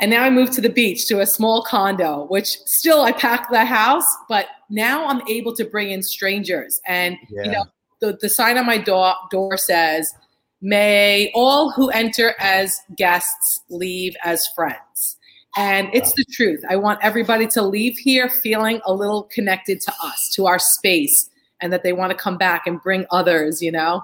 And 0.00 0.10
now 0.10 0.24
I 0.24 0.30
moved 0.30 0.52
to 0.54 0.60
the 0.60 0.70
beach 0.70 1.06
to 1.08 1.20
a 1.20 1.26
small 1.26 1.62
condo, 1.62 2.26
which 2.26 2.58
still 2.64 3.02
I 3.02 3.12
packed 3.12 3.52
the 3.52 3.64
house, 3.64 4.06
but 4.28 4.46
now 4.70 5.06
I'm 5.06 5.20
able 5.28 5.54
to 5.54 5.64
bring 5.64 5.90
in 5.90 6.02
strangers. 6.02 6.80
And 6.86 7.16
yeah, 7.28 7.42
you 7.44 7.50
know, 7.50 7.64
the, 8.00 8.18
the 8.20 8.28
sign 8.28 8.58
on 8.58 8.66
my 8.66 8.78
door 8.78 9.14
door 9.30 9.56
says, 9.56 10.12
May 10.60 11.30
all 11.34 11.70
who 11.72 11.90
enter 11.90 12.34
as 12.38 12.80
guests 12.96 13.62
leave 13.68 14.14
as 14.24 14.46
friends. 14.54 15.18
And 15.56 15.90
it's 15.92 16.14
the 16.14 16.24
truth. 16.32 16.62
I 16.68 16.76
want 16.76 16.98
everybody 17.02 17.46
to 17.48 17.62
leave 17.62 17.98
here 17.98 18.28
feeling 18.28 18.80
a 18.86 18.92
little 18.92 19.24
connected 19.24 19.80
to 19.82 19.92
us, 20.02 20.30
to 20.34 20.46
our 20.46 20.58
space, 20.58 21.28
and 21.60 21.72
that 21.72 21.82
they 21.82 21.92
want 21.92 22.10
to 22.10 22.16
come 22.16 22.38
back 22.38 22.66
and 22.66 22.80
bring 22.82 23.06
others, 23.10 23.60
you 23.60 23.70
know? 23.70 24.02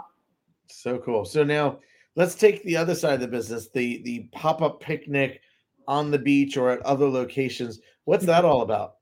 So 0.68 0.98
cool. 0.98 1.24
So 1.24 1.44
now 1.44 1.78
let's 2.16 2.34
take 2.34 2.62
the 2.64 2.76
other 2.76 2.94
side 2.94 3.14
of 3.14 3.20
the 3.20 3.28
business, 3.28 3.68
the 3.70 4.02
the 4.02 4.28
pop-up 4.32 4.80
picnic 4.80 5.40
on 5.86 6.10
the 6.10 6.18
beach 6.18 6.56
or 6.56 6.70
at 6.70 6.80
other 6.82 7.08
locations. 7.08 7.80
What's 8.04 8.26
that 8.26 8.44
all 8.44 8.62
about? 8.62 8.96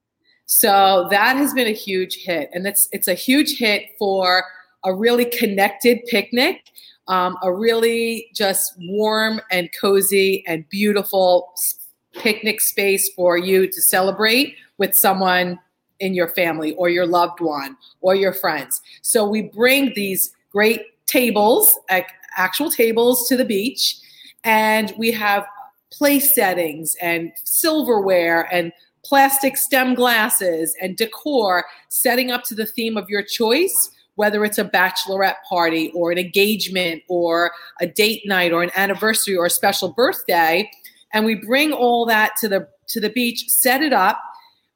So 0.46 1.08
that 1.10 1.36
has 1.36 1.52
been 1.52 1.66
a 1.66 1.72
huge 1.72 2.22
hit, 2.22 2.48
and 2.54 2.66
it's 2.66 2.88
it's 2.92 3.08
a 3.08 3.14
huge 3.14 3.58
hit 3.58 3.90
for 3.98 4.44
a 4.84 4.94
really 4.94 5.24
connected 5.24 5.98
picnic, 6.06 6.62
um, 7.08 7.36
a 7.42 7.52
really 7.52 8.28
just 8.32 8.74
warm 8.78 9.40
and 9.50 9.68
cozy 9.78 10.44
and 10.46 10.68
beautiful 10.68 11.52
picnic 12.18 12.60
space 12.60 13.10
for 13.14 13.36
you 13.36 13.66
to 13.66 13.82
celebrate 13.82 14.56
with 14.78 14.94
someone 14.94 15.58
in 16.00 16.14
your 16.14 16.28
family 16.28 16.74
or 16.74 16.88
your 16.88 17.06
loved 17.06 17.40
one 17.40 17.76
or 18.00 18.14
your 18.14 18.32
friends. 18.32 18.80
So 19.02 19.26
we 19.26 19.42
bring 19.42 19.92
these 19.94 20.30
great 20.50 20.82
tables, 21.06 21.78
like 21.90 22.08
actual 22.36 22.70
tables, 22.70 23.26
to 23.28 23.36
the 23.36 23.44
beach, 23.44 23.96
and 24.44 24.92
we 24.98 25.10
have 25.12 25.46
place 25.90 26.34
settings 26.34 26.94
and 27.00 27.32
silverware 27.44 28.48
and 28.52 28.72
plastic 29.04 29.56
stem 29.56 29.94
glasses 29.94 30.76
and 30.82 30.96
decor 30.96 31.64
setting 31.88 32.30
up 32.30 32.42
to 32.44 32.54
the 32.54 32.66
theme 32.66 32.96
of 32.96 33.08
your 33.08 33.22
choice 33.22 33.90
whether 34.16 34.44
it's 34.44 34.58
a 34.58 34.64
bachelorette 34.64 35.36
party 35.48 35.92
or 35.94 36.10
an 36.10 36.18
engagement 36.18 37.02
or 37.08 37.52
a 37.80 37.86
date 37.86 38.22
night 38.26 38.52
or 38.52 38.62
an 38.62 38.70
anniversary 38.74 39.36
or 39.36 39.46
a 39.46 39.50
special 39.50 39.92
birthday 39.92 40.68
and 41.12 41.24
we 41.24 41.34
bring 41.34 41.72
all 41.72 42.06
that 42.06 42.32
to 42.40 42.48
the 42.48 42.68
to 42.88 43.00
the 43.00 43.10
beach 43.10 43.44
set 43.48 43.82
it 43.82 43.92
up. 43.92 44.20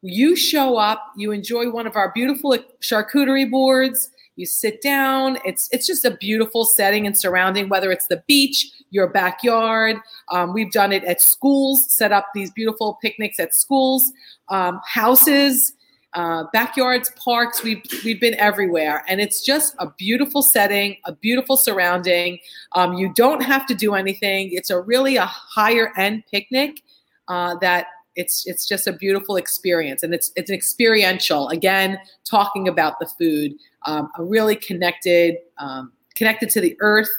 You 0.02 0.36
show 0.36 0.76
up 0.76 1.12
you 1.16 1.32
enjoy 1.32 1.70
one 1.70 1.86
of 1.86 1.96
our 1.96 2.12
beautiful 2.12 2.56
charcuterie 2.80 3.50
boards. 3.50 4.10
You 4.36 4.46
sit 4.46 4.80
down. 4.82 5.38
It's 5.44 5.68
it's 5.70 5.86
just 5.86 6.04
a 6.04 6.16
beautiful 6.16 6.64
setting 6.64 7.06
and 7.06 7.18
surrounding 7.18 7.68
whether 7.68 7.92
it's 7.92 8.06
the 8.06 8.22
beach 8.26 8.70
your 8.90 9.08
backyard. 9.08 9.96
Um, 10.32 10.52
we've 10.52 10.72
done 10.72 10.92
it 10.92 11.04
at 11.04 11.20
schools 11.20 11.92
set 11.92 12.12
up 12.12 12.26
these 12.34 12.50
beautiful 12.50 12.98
picnics 13.02 13.38
at 13.38 13.54
schools. 13.54 14.10
Um, 14.48 14.80
houses 14.84 15.74
uh, 16.14 16.44
backyards 16.52 17.10
parks 17.10 17.62
we've 17.62 17.82
we've 18.04 18.20
been 18.20 18.34
everywhere. 18.34 19.04
And 19.08 19.20
it's 19.20 19.44
just 19.44 19.74
a 19.78 19.90
beautiful 19.98 20.42
setting 20.42 20.96
a 21.04 21.12
beautiful 21.12 21.56
surrounding. 21.56 22.38
Um, 22.72 22.94
you 22.94 23.12
don't 23.14 23.42
have 23.42 23.66
to 23.66 23.74
do 23.74 23.94
anything. 23.94 24.50
It's 24.52 24.70
a 24.70 24.80
really 24.80 25.16
a 25.16 25.26
higher 25.26 25.92
end 25.96 26.24
picnic 26.30 26.82
uh, 27.28 27.56
that 27.60 27.86
it's 28.16 28.44
it's 28.46 28.66
just 28.66 28.86
a 28.86 28.92
beautiful 28.92 29.36
experience. 29.36 30.02
And 30.02 30.12
it's 30.12 30.32
it's 30.36 30.50
experiential. 30.50 31.48
Again 31.48 31.98
talking 32.24 32.66
about 32.68 32.98
the 32.98 33.06
food 33.06 33.54
um, 33.86 34.10
a 34.18 34.24
really 34.24 34.56
connected 34.56 35.36
um, 35.58 35.92
connected 36.14 36.50
to 36.50 36.60
the 36.60 36.76
earth 36.80 37.10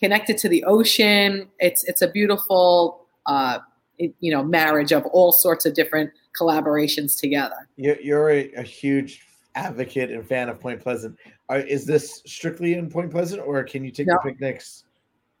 connected 0.00 0.38
to 0.38 0.48
the 0.48 0.64
ocean. 0.64 1.46
It's 1.58 1.84
it's 1.84 2.02
a 2.02 2.08
beautiful 2.08 3.06
uh, 3.26 3.58
you 4.20 4.32
know 4.32 4.42
marriage 4.42 4.92
of 4.92 5.04
all 5.06 5.32
sorts 5.32 5.66
of 5.66 5.74
different 5.74 6.10
collaborations 6.38 7.18
together 7.18 7.68
you're, 7.76 8.00
you're 8.00 8.30
a, 8.30 8.52
a 8.54 8.62
huge 8.62 9.26
advocate 9.54 10.10
and 10.10 10.26
fan 10.26 10.48
of 10.48 10.60
point 10.60 10.80
pleasant 10.80 11.16
Are, 11.48 11.60
is 11.60 11.84
this 11.84 12.22
strictly 12.26 12.74
in 12.74 12.88
point 12.88 13.10
pleasant 13.10 13.42
or 13.44 13.62
can 13.64 13.84
you 13.84 13.90
take 13.90 14.06
no. 14.06 14.14
the 14.22 14.30
picnics 14.30 14.84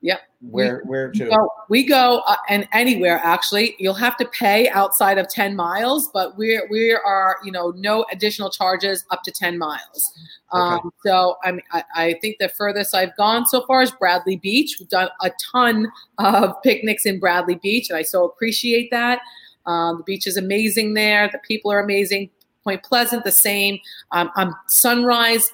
Yep. 0.02 0.20
Where 0.40 0.80
we, 0.84 0.90
where 0.90 1.10
to? 1.10 1.24
We 1.24 1.30
go, 1.30 1.50
we 1.68 1.84
go 1.84 2.22
uh, 2.26 2.36
and 2.48 2.66
anywhere 2.72 3.20
actually. 3.22 3.76
You'll 3.78 3.92
have 3.94 4.16
to 4.16 4.24
pay 4.26 4.68
outside 4.70 5.18
of 5.18 5.28
10 5.28 5.54
miles, 5.54 6.08
but 6.14 6.38
we're 6.38 6.66
we 6.70 6.92
are 6.92 7.36
you 7.44 7.52
know 7.52 7.74
no 7.76 8.06
additional 8.10 8.48
charges 8.48 9.04
up 9.10 9.22
to 9.24 9.30
10 9.30 9.58
miles. 9.58 10.12
Okay. 10.54 10.62
Um, 10.62 10.92
so 11.04 11.36
I 11.44 11.52
mean 11.52 11.62
I, 11.72 11.84
I 11.94 12.14
think 12.22 12.36
the 12.40 12.48
furthest 12.48 12.94
I've 12.94 13.14
gone 13.16 13.46
so 13.46 13.66
far 13.66 13.82
is 13.82 13.90
Bradley 13.90 14.36
Beach. 14.36 14.76
We've 14.80 14.88
done 14.88 15.10
a 15.20 15.30
ton 15.52 15.88
of 16.16 16.54
picnics 16.62 17.04
in 17.04 17.20
Bradley 17.20 17.56
Beach, 17.56 17.90
and 17.90 17.98
I 17.98 18.02
so 18.02 18.24
appreciate 18.24 18.90
that. 18.90 19.20
Um, 19.66 19.98
the 19.98 20.04
beach 20.04 20.26
is 20.26 20.38
amazing 20.38 20.94
there. 20.94 21.28
The 21.30 21.38
people 21.46 21.70
are 21.70 21.80
amazing. 21.80 22.30
Point 22.64 22.82
Pleasant, 22.82 23.24
the 23.24 23.30
same. 23.30 23.78
Um, 24.12 24.30
um 24.36 24.54
sunrise, 24.68 25.52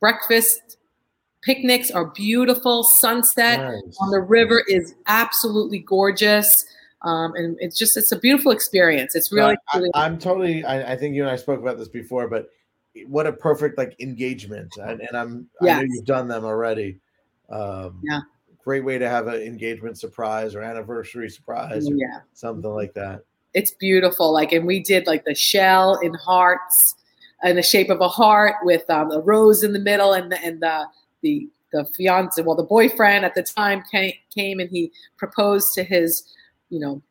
breakfast, 0.00 0.78
Picnics 1.44 1.90
are 1.90 2.06
beautiful. 2.06 2.84
Sunset 2.84 3.60
nice. 3.60 3.96
on 4.00 4.10
the 4.10 4.20
river 4.20 4.64
is 4.68 4.94
absolutely 5.06 5.80
gorgeous. 5.80 6.64
Um, 7.02 7.34
and 7.34 7.56
it's 7.60 7.76
just 7.76 7.96
it's 7.98 8.12
a 8.12 8.18
beautiful 8.18 8.50
experience. 8.50 9.14
It's 9.14 9.30
really. 9.30 9.56
I, 9.72 9.76
really 9.76 9.90
I'm 9.94 10.18
totally. 10.18 10.64
I, 10.64 10.92
I, 10.92 10.96
think 10.96 11.14
you 11.14 11.22
and 11.22 11.30
I 11.30 11.36
spoke 11.36 11.60
about 11.60 11.76
this 11.76 11.88
before, 11.88 12.28
but 12.28 12.48
what 13.06 13.26
a 13.26 13.32
perfect 13.32 13.76
like 13.76 13.94
engagement, 14.00 14.72
and, 14.78 15.00
and 15.00 15.16
I'm 15.16 15.46
yes. 15.60 15.76
I 15.76 15.82
know 15.82 15.88
you've 15.90 16.04
done 16.06 16.28
them 16.28 16.44
already. 16.44 16.98
Um, 17.50 18.00
yeah. 18.02 18.20
Great 18.62 18.84
way 18.84 18.96
to 18.96 19.06
have 19.06 19.26
an 19.26 19.42
engagement 19.42 19.98
surprise 19.98 20.54
or 20.54 20.62
anniversary 20.62 21.28
surprise, 21.28 21.86
or 21.86 21.94
yeah, 21.94 22.20
something 22.32 22.70
like 22.70 22.94
that. 22.94 23.22
It's 23.52 23.72
beautiful. 23.72 24.32
Like, 24.32 24.52
and 24.52 24.66
we 24.66 24.80
did 24.80 25.06
like 25.06 25.26
the 25.26 25.34
shell 25.34 25.96
in 26.02 26.14
hearts, 26.14 26.94
in 27.42 27.56
the 27.56 27.62
shape 27.62 27.90
of 27.90 28.00
a 28.00 28.08
heart 28.08 28.54
with 28.62 28.88
um, 28.88 29.10
a 29.10 29.20
rose 29.20 29.62
in 29.62 29.74
the 29.74 29.78
middle, 29.78 30.14
and 30.14 30.32
the, 30.32 30.42
and 30.42 30.62
the 30.62 30.86
the 31.24 31.48
the 31.72 31.84
fiance, 31.86 32.40
well, 32.40 32.54
the 32.54 32.62
boyfriend 32.62 33.24
at 33.24 33.34
the 33.34 33.42
time 33.42 33.82
came, 33.90 34.12
came 34.32 34.60
and 34.60 34.70
he 34.70 34.92
proposed 35.16 35.74
to 35.74 35.82
his, 35.82 36.32
you 36.70 36.78
know, 36.78 37.02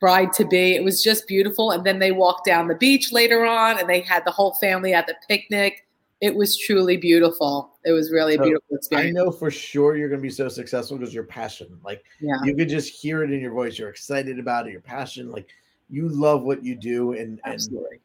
bride 0.00 0.32
to 0.32 0.44
be. 0.44 0.74
It 0.74 0.82
was 0.82 1.00
just 1.00 1.28
beautiful. 1.28 1.70
And 1.70 1.84
then 1.84 2.00
they 2.00 2.10
walked 2.10 2.44
down 2.44 2.66
the 2.66 2.74
beach 2.74 3.12
later 3.12 3.46
on, 3.46 3.78
and 3.78 3.88
they 3.88 4.00
had 4.00 4.24
the 4.24 4.32
whole 4.32 4.54
family 4.54 4.94
at 4.94 5.06
the 5.06 5.14
picnic. 5.28 5.86
It 6.20 6.34
was 6.34 6.58
truly 6.58 6.96
beautiful. 6.96 7.78
It 7.84 7.92
was 7.92 8.10
really 8.10 8.34
a 8.34 8.42
beautiful 8.42 8.76
experience. 8.76 9.16
I 9.16 9.22
know 9.22 9.30
for 9.30 9.52
sure 9.52 9.96
you're 9.96 10.08
going 10.08 10.20
to 10.20 10.26
be 10.26 10.30
so 10.30 10.48
successful 10.48 10.98
because 10.98 11.14
you're 11.14 11.22
passionate. 11.22 11.80
Like 11.84 12.02
yeah. 12.20 12.42
you 12.42 12.56
could 12.56 12.68
just 12.68 12.88
hear 12.92 13.22
it 13.22 13.30
in 13.30 13.38
your 13.38 13.52
voice. 13.52 13.78
You're 13.78 13.90
excited 13.90 14.40
about 14.40 14.66
it. 14.66 14.72
You're 14.72 14.80
passionate. 14.80 15.32
Like 15.32 15.46
you 15.88 16.08
love 16.08 16.42
what 16.42 16.64
you 16.64 16.74
do, 16.74 17.12
and 17.12 17.40
absolutely. 17.44 18.00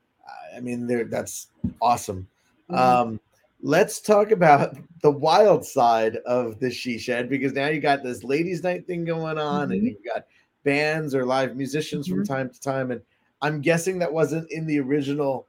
And, 0.54 0.58
I 0.58 0.60
mean, 0.60 0.86
there 0.86 1.06
that's 1.06 1.48
awesome. 1.82 2.28
Mm-hmm. 2.70 2.76
Um, 2.76 3.20
let's 3.64 4.02
talk 4.02 4.32
about 4.32 4.76
the 5.02 5.10
wild 5.10 5.66
side 5.66 6.18
of 6.26 6.60
the 6.60 6.70
she 6.70 7.00
shed 7.00 7.30
because 7.30 7.54
now 7.54 7.68
you 7.68 7.80
got 7.80 8.04
this 8.04 8.24
ladies' 8.24 8.62
night 8.62 8.86
thing 8.86 9.06
going 9.06 9.38
on, 9.40 9.70
mm-hmm. 9.70 9.72
and 9.72 9.84
you 9.84 9.98
got 10.14 10.26
bands 10.64 11.16
or 11.16 11.26
live 11.26 11.56
musicians 11.56 12.08
mm-hmm. 12.08 12.18
from 12.18 12.26
time 12.28 12.50
to 12.50 12.60
time. 12.60 12.92
And 12.92 13.02
I'm 13.42 13.62
guessing 13.62 13.98
that 14.00 14.12
wasn't 14.12 14.52
in 14.52 14.68
the 14.68 14.80
original 14.80 15.48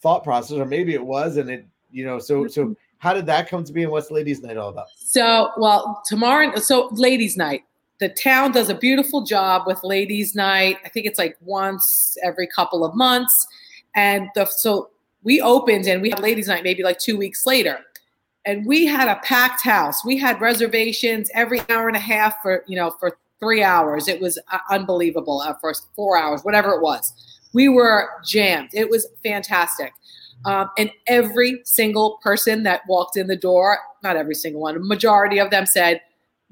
thought 0.00 0.22
process, 0.22 0.58
or 0.58 0.66
maybe 0.66 0.94
it 0.94 1.04
was, 1.04 1.38
and 1.38 1.50
it, 1.50 1.66
you 1.90 2.04
know, 2.04 2.18
so 2.18 2.46
so 2.46 2.64
mm-hmm. 2.64 2.72
how 2.98 3.14
did 3.14 3.26
that 3.26 3.48
come 3.48 3.64
to 3.64 3.72
be, 3.72 3.82
and 3.82 3.90
what's 3.90 4.10
ladies' 4.10 4.42
night 4.42 4.58
all 4.58 4.68
about? 4.68 4.86
So, 4.94 5.50
well, 5.56 6.02
tomorrow, 6.06 6.54
so 6.56 6.88
ladies' 6.92 7.36
night. 7.36 7.62
The 7.98 8.10
town 8.10 8.52
does 8.52 8.68
a 8.68 8.74
beautiful 8.74 9.24
job 9.24 9.62
with 9.66 9.82
ladies' 9.82 10.34
night. 10.34 10.76
I 10.84 10.90
think 10.90 11.06
it's 11.06 11.18
like 11.18 11.38
once 11.40 12.18
every 12.22 12.46
couple 12.46 12.84
of 12.84 12.94
months, 12.94 13.46
and 13.94 14.28
the 14.34 14.44
so 14.44 14.90
we 15.26 15.40
opened 15.40 15.88
and 15.88 16.00
we 16.00 16.08
had 16.08 16.20
ladies' 16.20 16.46
night 16.46 16.62
maybe 16.62 16.84
like 16.84 17.00
two 17.00 17.16
weeks 17.16 17.44
later. 17.46 17.80
And 18.44 18.64
we 18.64 18.86
had 18.86 19.08
a 19.08 19.20
packed 19.24 19.60
house. 19.60 20.04
We 20.04 20.16
had 20.16 20.40
reservations 20.40 21.28
every 21.34 21.60
hour 21.68 21.88
and 21.88 21.96
a 21.96 22.00
half 22.00 22.36
for, 22.42 22.62
you 22.68 22.76
know, 22.76 22.92
for 22.92 23.18
three 23.40 23.64
hours. 23.64 24.06
It 24.06 24.20
was 24.20 24.38
uh, 24.52 24.58
unbelievable 24.70 25.42
at 25.42 25.60
first, 25.60 25.88
four 25.96 26.16
hours, 26.16 26.42
whatever 26.42 26.70
it 26.74 26.80
was. 26.80 27.12
We 27.52 27.68
were 27.68 28.08
jammed. 28.24 28.68
It 28.72 28.88
was 28.88 29.08
fantastic. 29.24 29.92
Um, 30.44 30.70
and 30.78 30.92
every 31.08 31.60
single 31.64 32.20
person 32.22 32.62
that 32.62 32.82
walked 32.86 33.16
in 33.16 33.26
the 33.26 33.36
door, 33.36 33.80
not 34.04 34.14
every 34.14 34.36
single 34.36 34.60
one, 34.60 34.76
a 34.76 34.78
majority 34.78 35.40
of 35.40 35.50
them 35.50 35.66
said, 35.66 36.00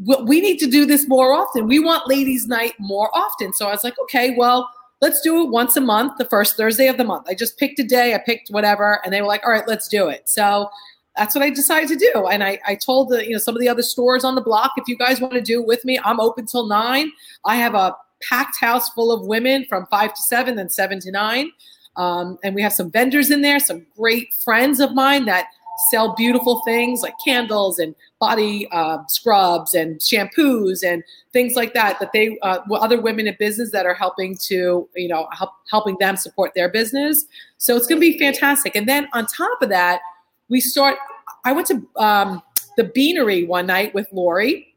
we 0.05 0.41
need 0.41 0.59
to 0.59 0.67
do 0.67 0.85
this 0.85 1.07
more 1.07 1.33
often. 1.33 1.69
We 1.69 1.79
want 1.79 2.09
ladies' 2.09 2.49
night 2.49 2.73
more 2.81 3.17
often. 3.17 3.53
So 3.53 3.69
I 3.69 3.71
was 3.71 3.85
like, 3.85 3.95
okay, 4.03 4.35
well, 4.37 4.69
let's 5.05 5.21
do 5.21 5.43
it 5.43 5.51
once 5.51 5.77
a 5.77 5.83
month, 5.83 6.17
the 6.17 6.25
first 6.25 6.57
Thursday 6.57 6.89
of 6.89 6.97
the 6.97 7.05
month. 7.05 7.27
I 7.29 7.35
just 7.35 7.59
picked 7.59 7.79
a 7.79 7.85
day, 7.85 8.15
I 8.15 8.19
picked 8.19 8.49
whatever, 8.49 9.01
and 9.05 9.13
they 9.13 9.21
were 9.21 9.29
like, 9.29 9.45
all 9.45 9.53
right, 9.53 9.69
let's 9.69 9.87
do 9.87 10.09
it. 10.09 10.31
So 10.31 10.71
that's 11.15 11.35
what 11.35 11.45
I 11.45 11.51
decided 11.51 11.91
to 11.91 11.97
do. 11.97 12.27
And 12.27 12.43
I, 12.43 12.59
I 12.67 12.75
told 12.75 13.11
the, 13.11 13.23
you 13.23 13.33
know, 13.33 13.39
some 13.39 13.55
of 13.55 13.61
the 13.61 13.69
other 13.69 13.83
stores 13.83 14.25
on 14.25 14.35
the 14.35 14.41
block, 14.41 14.73
if 14.79 14.89
you 14.89 14.97
guys 14.97 15.21
want 15.21 15.35
to 15.35 15.43
do 15.43 15.61
it 15.61 15.67
with 15.67 15.85
me, 15.85 16.01
I'm 16.03 16.21
open 16.21 16.47
till 16.47 16.67
nine. 16.67 17.13
I 17.45 17.57
have 17.57 17.75
a 17.75 17.95
packed 18.23 18.59
house 18.59 18.89
full 18.95 19.13
of 19.13 19.27
women 19.27 19.67
from 19.69 19.85
five 19.91 20.15
to 20.15 20.23
seven, 20.23 20.57
then 20.57 20.71
seven 20.71 21.01
to 21.01 21.11
nine. 21.11 21.51
Um, 21.97 22.39
and 22.43 22.55
we 22.55 22.63
have 22.63 22.73
some 22.73 22.91
vendors 22.91 23.31
in 23.31 23.43
there, 23.43 23.61
some 23.61 23.87
great 23.95 24.33
friends 24.43 24.81
of 24.81 24.95
mine 24.95 25.27
that 25.27 25.49
sell 25.91 26.15
beautiful 26.15 26.63
things 26.65 27.03
like 27.03 27.15
candles 27.25 27.79
and 27.79 27.95
body 28.21 28.69
uh, 28.71 28.99
scrubs 29.09 29.75
and 29.75 29.99
shampoos 30.01 30.83
and 30.85 31.03
things 31.33 31.55
like 31.55 31.75
that 31.75 31.99
that 32.01 32.11
they 32.13 32.39
uh, 32.43 32.59
other 32.73 33.01
women 33.01 33.27
in 33.27 33.37
business 33.39 33.71
that 33.71 33.87
are 33.87 33.95
helping 33.95 34.37
to 34.37 34.89
you 34.95 35.09
know 35.09 35.29
help 35.33 35.51
helping 35.71 35.97
them 35.99 36.17
support 36.17 36.53
their 36.55 36.69
business 36.69 37.25
so 37.59 37.77
it's 37.77 37.87
going 37.87 38.01
to 38.01 38.13
be 38.13 38.19
fantastic 38.19 38.75
and 38.77 38.89
then 38.89 39.09
on 39.13 39.27
top 39.27 39.61
of 39.63 39.69
that 39.69 40.01
we 40.49 40.61
start 40.61 40.97
i 41.45 41.53
went 41.53 41.67
to 41.67 41.87
um, 41.97 42.43
the 42.77 42.85
beanery 42.85 43.45
one 43.45 43.67
night 43.67 43.95
with 43.95 44.07
lori 44.13 44.75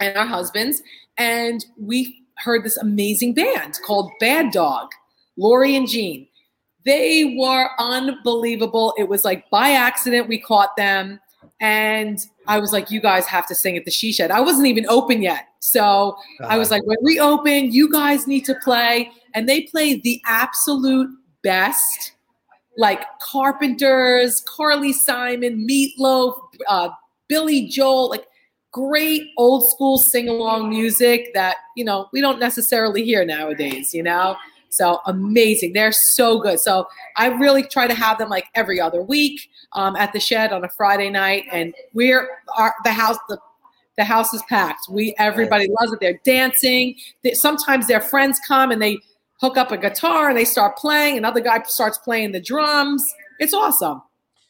and 0.00 0.16
our 0.16 0.26
husbands 0.26 0.82
and 1.18 1.66
we 1.78 2.20
heard 2.40 2.64
this 2.64 2.76
amazing 2.78 3.34
band 3.34 3.78
called 3.86 4.10
Bad 4.18 4.52
Dog, 4.52 4.88
Lori 5.36 5.76
and 5.76 5.88
Jean. 5.88 6.26
They 6.84 7.36
were 7.38 7.70
unbelievable. 7.78 8.94
It 8.98 9.08
was 9.08 9.24
like 9.24 9.48
by 9.50 9.70
accident 9.70 10.28
we 10.28 10.38
caught 10.38 10.76
them. 10.76 11.20
And 11.60 12.18
I 12.46 12.58
was 12.58 12.72
like, 12.72 12.90
you 12.90 13.00
guys 13.00 13.26
have 13.26 13.46
to 13.48 13.54
sing 13.54 13.76
at 13.76 13.84
the 13.84 13.90
She 13.90 14.12
Shed. 14.12 14.30
I 14.30 14.40
wasn't 14.40 14.66
even 14.66 14.86
open 14.88 15.22
yet. 15.22 15.48
So 15.58 16.16
I 16.42 16.56
was 16.56 16.70
like, 16.70 16.86
when 16.86 16.96
we 17.02 17.20
open, 17.20 17.70
you 17.70 17.90
guys 17.90 18.26
need 18.26 18.46
to 18.46 18.54
play. 18.64 19.10
And 19.34 19.46
they 19.46 19.62
played 19.62 20.02
the 20.02 20.22
absolute 20.24 21.10
best, 21.42 22.12
like 22.78 23.02
Carpenters, 23.20 24.42
Carly 24.48 24.94
Simon, 24.94 25.66
Meat 25.66 25.94
Loaf, 25.98 26.34
uh, 26.66 26.88
Billy 27.28 27.68
Joel, 27.68 28.08
like 28.08 28.26
great 28.72 29.22
old 29.36 29.68
school 29.68 29.98
sing 29.98 30.28
along 30.28 30.70
music 30.70 31.30
that, 31.34 31.56
you 31.76 31.84
know, 31.84 32.08
we 32.12 32.22
don't 32.22 32.40
necessarily 32.40 33.04
hear 33.04 33.24
nowadays, 33.24 33.92
you 33.92 34.02
know? 34.02 34.36
So 34.70 35.00
amazing. 35.06 35.72
They're 35.72 35.92
so 35.92 36.40
good. 36.40 36.60
So 36.60 36.86
I 37.16 37.26
really 37.26 37.64
try 37.64 37.86
to 37.86 37.94
have 37.94 38.18
them 38.18 38.28
like 38.28 38.46
every 38.54 38.80
other 38.80 39.02
week 39.02 39.50
um, 39.72 39.96
at 39.96 40.12
the 40.12 40.20
shed 40.20 40.52
on 40.52 40.64
a 40.64 40.68
Friday 40.68 41.10
night. 41.10 41.44
And 41.52 41.74
we're 41.92 42.28
our, 42.56 42.72
the 42.84 42.92
house, 42.92 43.18
the, 43.28 43.38
the 43.98 44.04
house 44.04 44.32
is 44.32 44.42
packed. 44.48 44.86
We, 44.88 45.14
everybody 45.18 45.68
loves 45.80 45.92
it. 45.92 45.98
They're 46.00 46.20
dancing. 46.24 46.96
They, 47.22 47.34
sometimes 47.34 47.88
their 47.88 48.00
friends 48.00 48.40
come 48.46 48.70
and 48.70 48.80
they 48.80 49.00
hook 49.40 49.56
up 49.56 49.72
a 49.72 49.76
guitar 49.76 50.28
and 50.28 50.38
they 50.38 50.44
start 50.44 50.76
playing. 50.76 51.18
Another 51.18 51.40
guy 51.40 51.62
starts 51.64 51.98
playing 51.98 52.32
the 52.32 52.40
drums. 52.40 53.04
It's 53.40 53.52
awesome. 53.52 54.02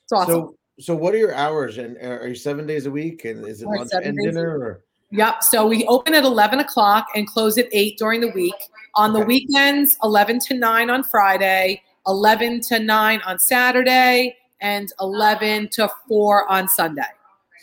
It's 0.04 0.12
awesome. 0.12 0.34
So, 0.34 0.56
so 0.80 0.94
what 0.94 1.14
are 1.14 1.18
your 1.18 1.34
hours? 1.34 1.78
And 1.78 1.96
uh, 1.96 2.22
are 2.22 2.28
you 2.28 2.34
seven 2.34 2.66
days 2.66 2.86
a 2.86 2.90
week? 2.90 3.24
And 3.24 3.46
is 3.46 3.62
it 3.62 3.66
lunch 3.66 3.90
and 3.94 4.18
dinner? 4.18 4.58
Or? 4.58 4.84
Yep. 5.12 5.42
So 5.42 5.66
we 5.66 5.84
open 5.86 6.14
at 6.14 6.24
11 6.24 6.60
o'clock 6.60 7.08
and 7.14 7.26
close 7.26 7.58
at 7.58 7.66
8 7.72 7.98
during 7.98 8.20
the 8.20 8.30
week. 8.30 8.54
On 8.96 9.12
the 9.12 9.20
weekends, 9.20 9.96
11 10.02 10.40
to 10.40 10.54
9 10.54 10.90
on 10.90 11.04
Friday, 11.04 11.82
11 12.06 12.60
to 12.62 12.78
9 12.80 13.20
on 13.24 13.38
Saturday, 13.38 14.36
and 14.60 14.92
11 15.00 15.68
to 15.70 15.88
4 16.08 16.50
on 16.50 16.68
Sunday. 16.68 17.02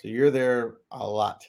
So 0.01 0.07
you're 0.07 0.31
there 0.31 0.75
a 0.91 1.07
lot. 1.07 1.45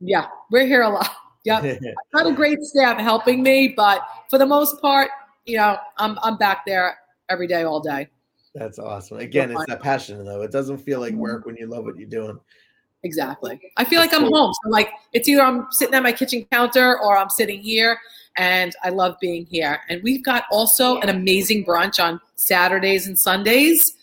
Yeah, 0.00 0.28
we're 0.50 0.66
here 0.66 0.82
a 0.82 0.88
lot. 0.88 1.10
Yep. 1.44 1.80
Not 2.14 2.26
a 2.26 2.32
great 2.32 2.60
staff 2.62 2.98
helping 2.98 3.42
me, 3.42 3.74
but 3.76 4.02
for 4.28 4.38
the 4.38 4.46
most 4.46 4.80
part, 4.80 5.10
you 5.46 5.56
know, 5.56 5.78
I'm 5.96 6.18
I'm 6.22 6.36
back 6.36 6.64
there 6.66 6.98
every 7.28 7.46
day, 7.46 7.62
all 7.64 7.80
day. 7.80 8.08
That's 8.54 8.78
awesome. 8.78 9.18
Again, 9.18 9.50
it's 9.50 9.64
that 9.66 9.80
passion 9.80 10.24
though. 10.24 10.42
It 10.42 10.50
doesn't 10.50 10.78
feel 10.78 11.00
like 11.00 11.14
Mhm. 11.14 11.18
work 11.18 11.46
when 11.46 11.56
you 11.56 11.66
love 11.66 11.84
what 11.84 11.96
you're 11.96 12.08
doing. 12.08 12.38
Exactly. 13.02 13.60
I 13.76 13.84
feel 13.84 14.00
like 14.00 14.12
I'm 14.12 14.30
home. 14.30 14.52
So 14.62 14.70
like 14.70 14.90
it's 15.12 15.28
either 15.28 15.42
I'm 15.42 15.66
sitting 15.70 15.94
at 15.94 16.02
my 16.02 16.12
kitchen 16.12 16.46
counter 16.52 16.98
or 17.00 17.16
I'm 17.16 17.30
sitting 17.30 17.60
here 17.60 17.98
and 18.36 18.74
I 18.82 18.90
love 18.90 19.16
being 19.20 19.46
here. 19.46 19.80
And 19.88 20.02
we've 20.02 20.24
got 20.24 20.44
also 20.50 21.00
an 21.00 21.08
amazing 21.08 21.64
brunch 21.64 22.02
on 22.02 22.20
Saturdays 22.36 23.06
and 23.06 23.18
Sundays. 23.18 23.94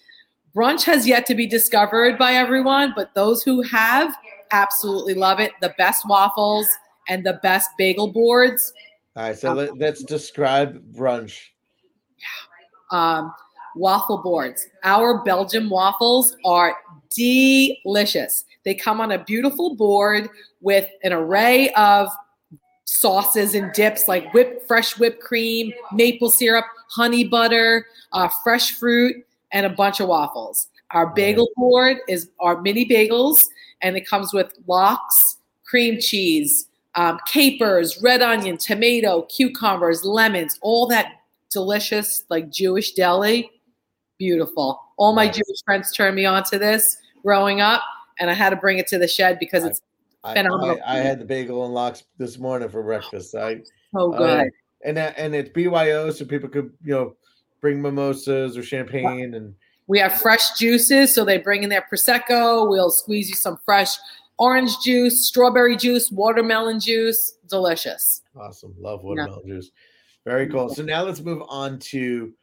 Brunch 0.56 0.84
has 0.86 1.08
yet 1.08 1.28
to 1.28 1.36
be 1.36 1.46
discovered 1.46 2.18
by 2.18 2.34
everyone, 2.34 2.94
but 2.96 3.14
those 3.14 3.44
who 3.44 3.62
have 3.62 4.16
absolutely 4.52 5.14
love 5.14 5.40
it. 5.40 5.52
The 5.62 5.76
best 5.78 6.08
waffles 6.08 6.68
and 7.08 7.24
the 7.24 7.40
best 7.44 7.70
bagel 7.78 8.12
boards. 8.12 8.74
All 9.16 9.24
right, 9.24 9.38
so 9.38 9.54
let, 9.54 9.78
let's 9.78 10.04
describe 10.04 10.82
brunch. 10.94 11.40
Yeah. 12.18 13.18
um, 13.18 13.34
waffle 13.76 14.18
boards. 14.24 14.68
Our 14.84 15.24
Belgium 15.24 15.70
waffles 15.70 16.36
are 16.46 16.76
delicious. 17.16 18.46
They 18.68 18.76
come 18.76 19.00
on 19.00 19.14
a 19.14 19.24
beautiful 19.24 19.76
board 19.78 20.30
with 20.60 20.90
an 21.02 21.14
array 21.14 21.70
of 21.78 22.10
sauces 22.84 23.56
and 23.56 23.72
dips 23.72 24.10
like 24.10 24.34
whipped 24.34 24.68
fresh 24.68 24.98
whipped 25.00 25.22
cream, 25.22 25.72
maple 25.94 26.30
syrup, 26.30 26.66
honey 26.90 27.24
butter, 27.24 27.86
uh, 28.12 28.28
fresh 28.44 28.74
fruit, 28.74 29.26
and 29.54 29.66
a 29.66 29.70
bunch 29.70 30.02
of 30.02 30.10
waffles. 30.10 30.68
Our 30.92 31.08
bagel 31.08 31.48
board 31.56 32.00
is 32.10 32.30
our 32.42 32.62
mini 32.62 32.86
bagels, 32.86 33.46
and 33.82 33.96
it 33.96 34.06
comes 34.06 34.34
with 34.34 34.52
lox, 34.68 35.38
cream 35.66 36.02
cheese, 36.02 36.68
um, 36.96 37.20
capers, 37.26 38.02
red 38.04 38.22
onion, 38.22 38.58
tomato, 38.58 39.22
cucumbers, 39.34 40.04
lemons, 40.04 40.60
all 40.62 40.88
that 40.88 41.22
delicious 41.50 42.26
like 42.30 42.52
Jewish 42.52 42.92
deli. 42.92 43.50
Beautiful. 44.18 44.82
All 44.98 45.14
my 45.14 45.30
Jewish 45.30 45.64
friends 45.64 45.94
turned 45.94 46.18
me 46.18 46.26
on 46.26 46.44
to 46.52 46.60
this 46.60 46.98
growing 47.24 47.62
up, 47.62 47.82
and 48.20 48.30
I 48.30 48.34
had 48.34 48.50
to 48.52 48.56
bring 48.56 48.78
it 48.78 48.88
to 48.88 48.98
the 48.98 49.08
shed 49.08 49.40
because 49.40 49.64
it's 49.64 49.82
I, 50.24 50.34
Phenomenal. 50.34 50.80
I, 50.86 50.98
I 50.98 51.00
had 51.00 51.20
the 51.20 51.26
bagel 51.26 51.64
and 51.66 51.74
lox 51.74 52.04
this 52.18 52.38
morning 52.38 52.70
for 52.70 52.84
breakfast. 52.84 53.36
I 53.36 53.62
so 53.94 54.14
uh, 54.14 54.18
good. 54.18 54.52
and 54.84 54.98
that, 54.98 55.16
and 55.18 55.34
it's 55.34 55.50
BYO, 55.50 56.12
so 56.12 56.26
people 56.26 56.50
could 56.50 56.72
you 56.84 56.94
know 56.94 57.16
bring 57.62 57.82
mimosas 57.82 58.58
or 58.58 58.64
champagne 58.64 59.34
and 59.34 59.56
We 59.88 60.00
have 60.00 60.14
fresh 60.14 60.58
juices, 60.58 61.14
so 61.14 61.24
they 61.24 61.38
bring 61.38 61.64
in 61.64 61.70
their 61.70 61.86
prosecco. 61.92 62.70
We'll 62.70 62.90
squeeze 62.90 63.30
you 63.30 63.36
some 63.36 63.58
fresh 63.64 63.96
orange 64.38 64.80
juice, 64.84 65.26
strawberry 65.28 65.78
juice, 65.78 66.12
watermelon 66.12 66.80
juice. 66.80 67.38
Delicious. 67.48 68.24
awesome. 68.36 68.76
Love 68.80 69.04
watermelon 69.04 69.48
juice. 69.48 69.72
Very 70.26 70.48
cool. 70.50 70.68
So 70.68 70.84
now 70.84 71.04
let's 71.04 71.22
move 71.22 71.42
on 71.48 71.80
to 71.80 72.34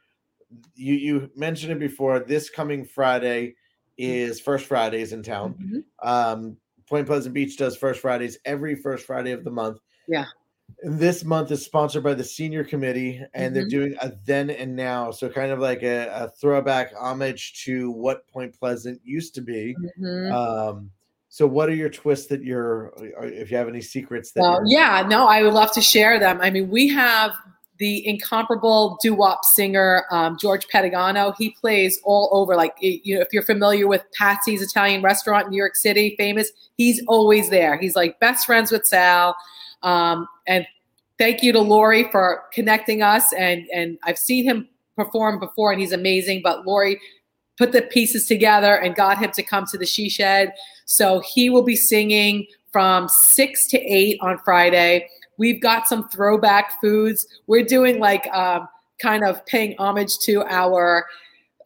you. 0.75 0.95
You 0.95 1.31
mentioned 1.37 1.73
it 1.73 1.79
before. 1.79 2.21
This 2.21 2.49
coming 2.49 2.87
Friday 2.87 3.57
is 3.99 4.41
First 4.41 4.67
Fridays 4.67 5.13
in 5.13 5.23
town. 5.23 5.55
Mhm. 5.61 5.85
Um, 6.09 6.57
Point 6.89 7.07
Pleasant 7.07 7.35
Beach 7.35 7.57
does 7.57 7.77
First 7.77 8.01
Fridays 8.01 8.39
every 8.45 8.75
first 8.75 9.07
Friday 9.07 9.33
of 9.33 9.43
the 9.45 9.51
month. 9.51 9.79
Yeah. 10.07 10.27
This 10.83 11.25
month 11.25 11.51
is 11.51 11.65
sponsored 11.65 12.03
by 12.03 12.15
the 12.15 12.25
Senior 12.25 12.65
Committee, 12.65 13.23
and 13.35 13.55
they're 13.55 13.67
Mhm. 13.67 13.71
doing 13.71 13.97
a 14.01 14.13
then 14.27 14.51
and 14.51 14.75
now. 14.75 15.11
So, 15.11 15.29
kind 15.29 15.51
of 15.53 15.59
like 15.59 15.83
a, 15.83 16.09
a 16.09 16.29
throwback 16.41 16.93
homage 16.99 17.63
to 17.65 17.91
what 17.91 18.27
Point 18.29 18.59
Pleasant 18.59 19.01
used 19.05 19.35
to 19.37 19.41
be. 19.43 19.77
Mhm. 20.01 20.33
Um, 20.33 20.91
so, 21.29 21.47
what 21.47 21.69
are 21.69 21.75
your 21.75 21.91
twists 21.91 22.27
that 22.29 22.43
you're, 22.43 22.93
if 23.23 23.51
you 23.51 23.57
have 23.57 23.69
any 23.69 23.83
secrets 23.83 24.33
that 24.33 24.41
Well, 24.41 24.63
yeah, 24.67 25.07
no, 25.09 25.27
I 25.27 25.43
would 25.43 25.55
love 25.55 25.73
to 25.73 25.81
share 25.83 26.19
them. 26.19 26.41
I 26.41 26.51
mean, 26.51 26.69
we 26.71 26.89
have 26.89 27.33
the 27.79 28.07
incomparable 28.07 28.99
doo-wop 29.03 29.45
singer 29.45 30.05
um, 30.11 30.37
George 30.41 30.67
Pedagano. 30.69 31.35
He 31.37 31.51
plays 31.51 32.01
all 32.05 32.29
over. 32.33 32.55
Like, 32.57 32.77
you 32.81 33.17
know, 33.17 33.21
if 33.21 33.29
you're 33.33 33.43
familiar 33.43 33.89
with 33.89 34.05
Patsy's 34.17 34.63
Italian 34.63 35.03
Restaurant 35.03 35.47
in 35.47 35.51
New 35.51 35.57
York 35.57 35.75
City, 35.75 36.15
famous, 36.17 36.51
he's 36.77 37.03
always 37.09 37.51
there. 37.51 37.77
He's 37.79 37.97
like 37.97 38.21
best 38.21 38.47
friends 38.47 38.71
with 38.71 38.87
Sal. 38.87 39.37
Um, 39.83 40.29
and 40.47 40.67
thank 41.19 41.43
you 41.43 41.53
to 41.53 41.61
Lori 41.61 42.09
for 42.13 42.45
connecting 42.53 43.03
us. 43.03 43.33
And 43.33 43.67
and 43.75 43.99
I've 44.05 44.19
seen 44.19 44.45
him 44.45 44.69
perform 44.97 45.41
before, 45.41 45.73
and 45.73 45.81
he's 45.81 45.93
amazing. 45.93 46.41
But 46.43 46.67
Lori 46.67 47.01
put 47.59 47.73
the 47.73 47.83
pieces 47.83 48.27
together 48.27 48.77
and 48.77 48.95
got 48.95 49.19
him 49.19 49.31
to 49.33 49.43
come 49.43 49.65
to 49.73 49.79
the 49.79 49.87
She 49.87 50.09
Shed. 50.09 50.53
So 50.87 51.21
he 51.21 51.51
will 51.51 51.63
be 51.63 51.77
singing 51.77 52.47
from 52.73 53.09
six 53.09 53.67
to 53.69 53.79
eight 53.81 54.19
on 54.21 54.39
Friday. 54.39 55.09
We've 55.39 55.61
got 55.61 55.87
some 55.89 56.09
throwback 56.09 56.81
foods. 56.81 57.27
We're 57.47 57.65
doing 57.65 57.99
like 57.99 58.27
um, 58.33 58.69
kind 59.01 59.25
of 59.25 59.45
paying 59.47 59.75
homage 59.79 60.19
to 60.21 60.43
our 60.45 61.07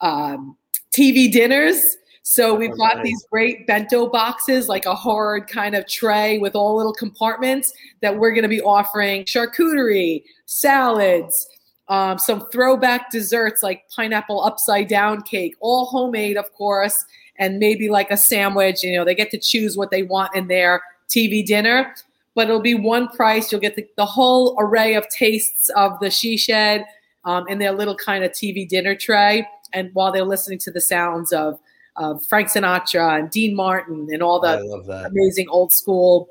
um, 0.00 0.56
TV 0.92 1.30
dinners. 1.30 1.96
So 2.22 2.54
we've 2.54 2.76
got 2.76 2.94
Okay. 2.98 3.04
these 3.04 3.24
great 3.30 3.66
bento 3.66 4.06
boxes, 4.06 4.68
like 4.68 4.84
a 4.84 4.94
hard 4.94 5.48
kind 5.48 5.74
of 5.74 5.86
tray 5.88 6.38
with 6.38 6.54
all 6.54 6.76
little 6.76 6.92
compartments 6.92 7.72
that 8.02 8.18
we're 8.18 8.32
going 8.32 8.42
to 8.42 8.48
be 8.50 8.60
offering 8.60 9.24
charcuterie, 9.24 10.22
salads, 10.44 11.48
um, 11.88 12.18
some 12.18 12.46
throwback 12.50 13.10
desserts 13.10 13.62
like 13.62 13.88
pineapple 13.88 14.44
upside 14.44 14.88
down 14.88 15.22
cake, 15.22 15.54
all 15.60 15.86
homemade, 15.86 16.36
of 16.36 16.52
course, 16.52 17.02
and 17.38 17.58
maybe 17.58 17.88
like 17.88 18.10
a 18.10 18.16
sandwich. 18.16 18.82
You 18.82 18.94
know, 18.98 19.06
they 19.06 19.14
get 19.14 19.30
to 19.30 19.38
choose 19.38 19.76
what 19.76 19.90
they 19.90 20.02
want 20.02 20.34
in 20.36 20.48
their 20.48 20.82
TV 21.08 21.44
dinner, 21.46 21.94
but 22.38 22.46
it'll 22.46 22.60
be 22.60 22.76
one 22.76 23.08
price. 23.08 23.50
You'll 23.50 23.60
get 23.60 23.74
the, 23.74 23.84
the 23.96 24.06
whole 24.06 24.54
array 24.60 24.94
of 24.94 25.08
tastes 25.08 25.70
of 25.70 25.98
the 25.98 26.08
She 26.08 26.36
Shed 26.36 26.84
um, 27.24 27.48
in 27.48 27.58
their 27.58 27.72
little 27.72 27.96
kind 27.96 28.22
of 28.22 28.30
TV 28.30 28.68
dinner 28.68 28.94
tray. 28.94 29.44
And 29.72 29.90
while 29.92 30.12
they're 30.12 30.24
listening 30.24 30.60
to 30.60 30.70
the 30.70 30.80
sounds 30.80 31.32
of, 31.32 31.58
of 31.96 32.24
Frank 32.26 32.46
Sinatra 32.46 33.18
and 33.18 33.28
Dean 33.28 33.56
Martin 33.56 34.06
and 34.12 34.22
all 34.22 34.38
the 34.38 34.82
that. 34.86 35.06
amazing 35.06 35.48
old 35.48 35.72
school 35.72 36.28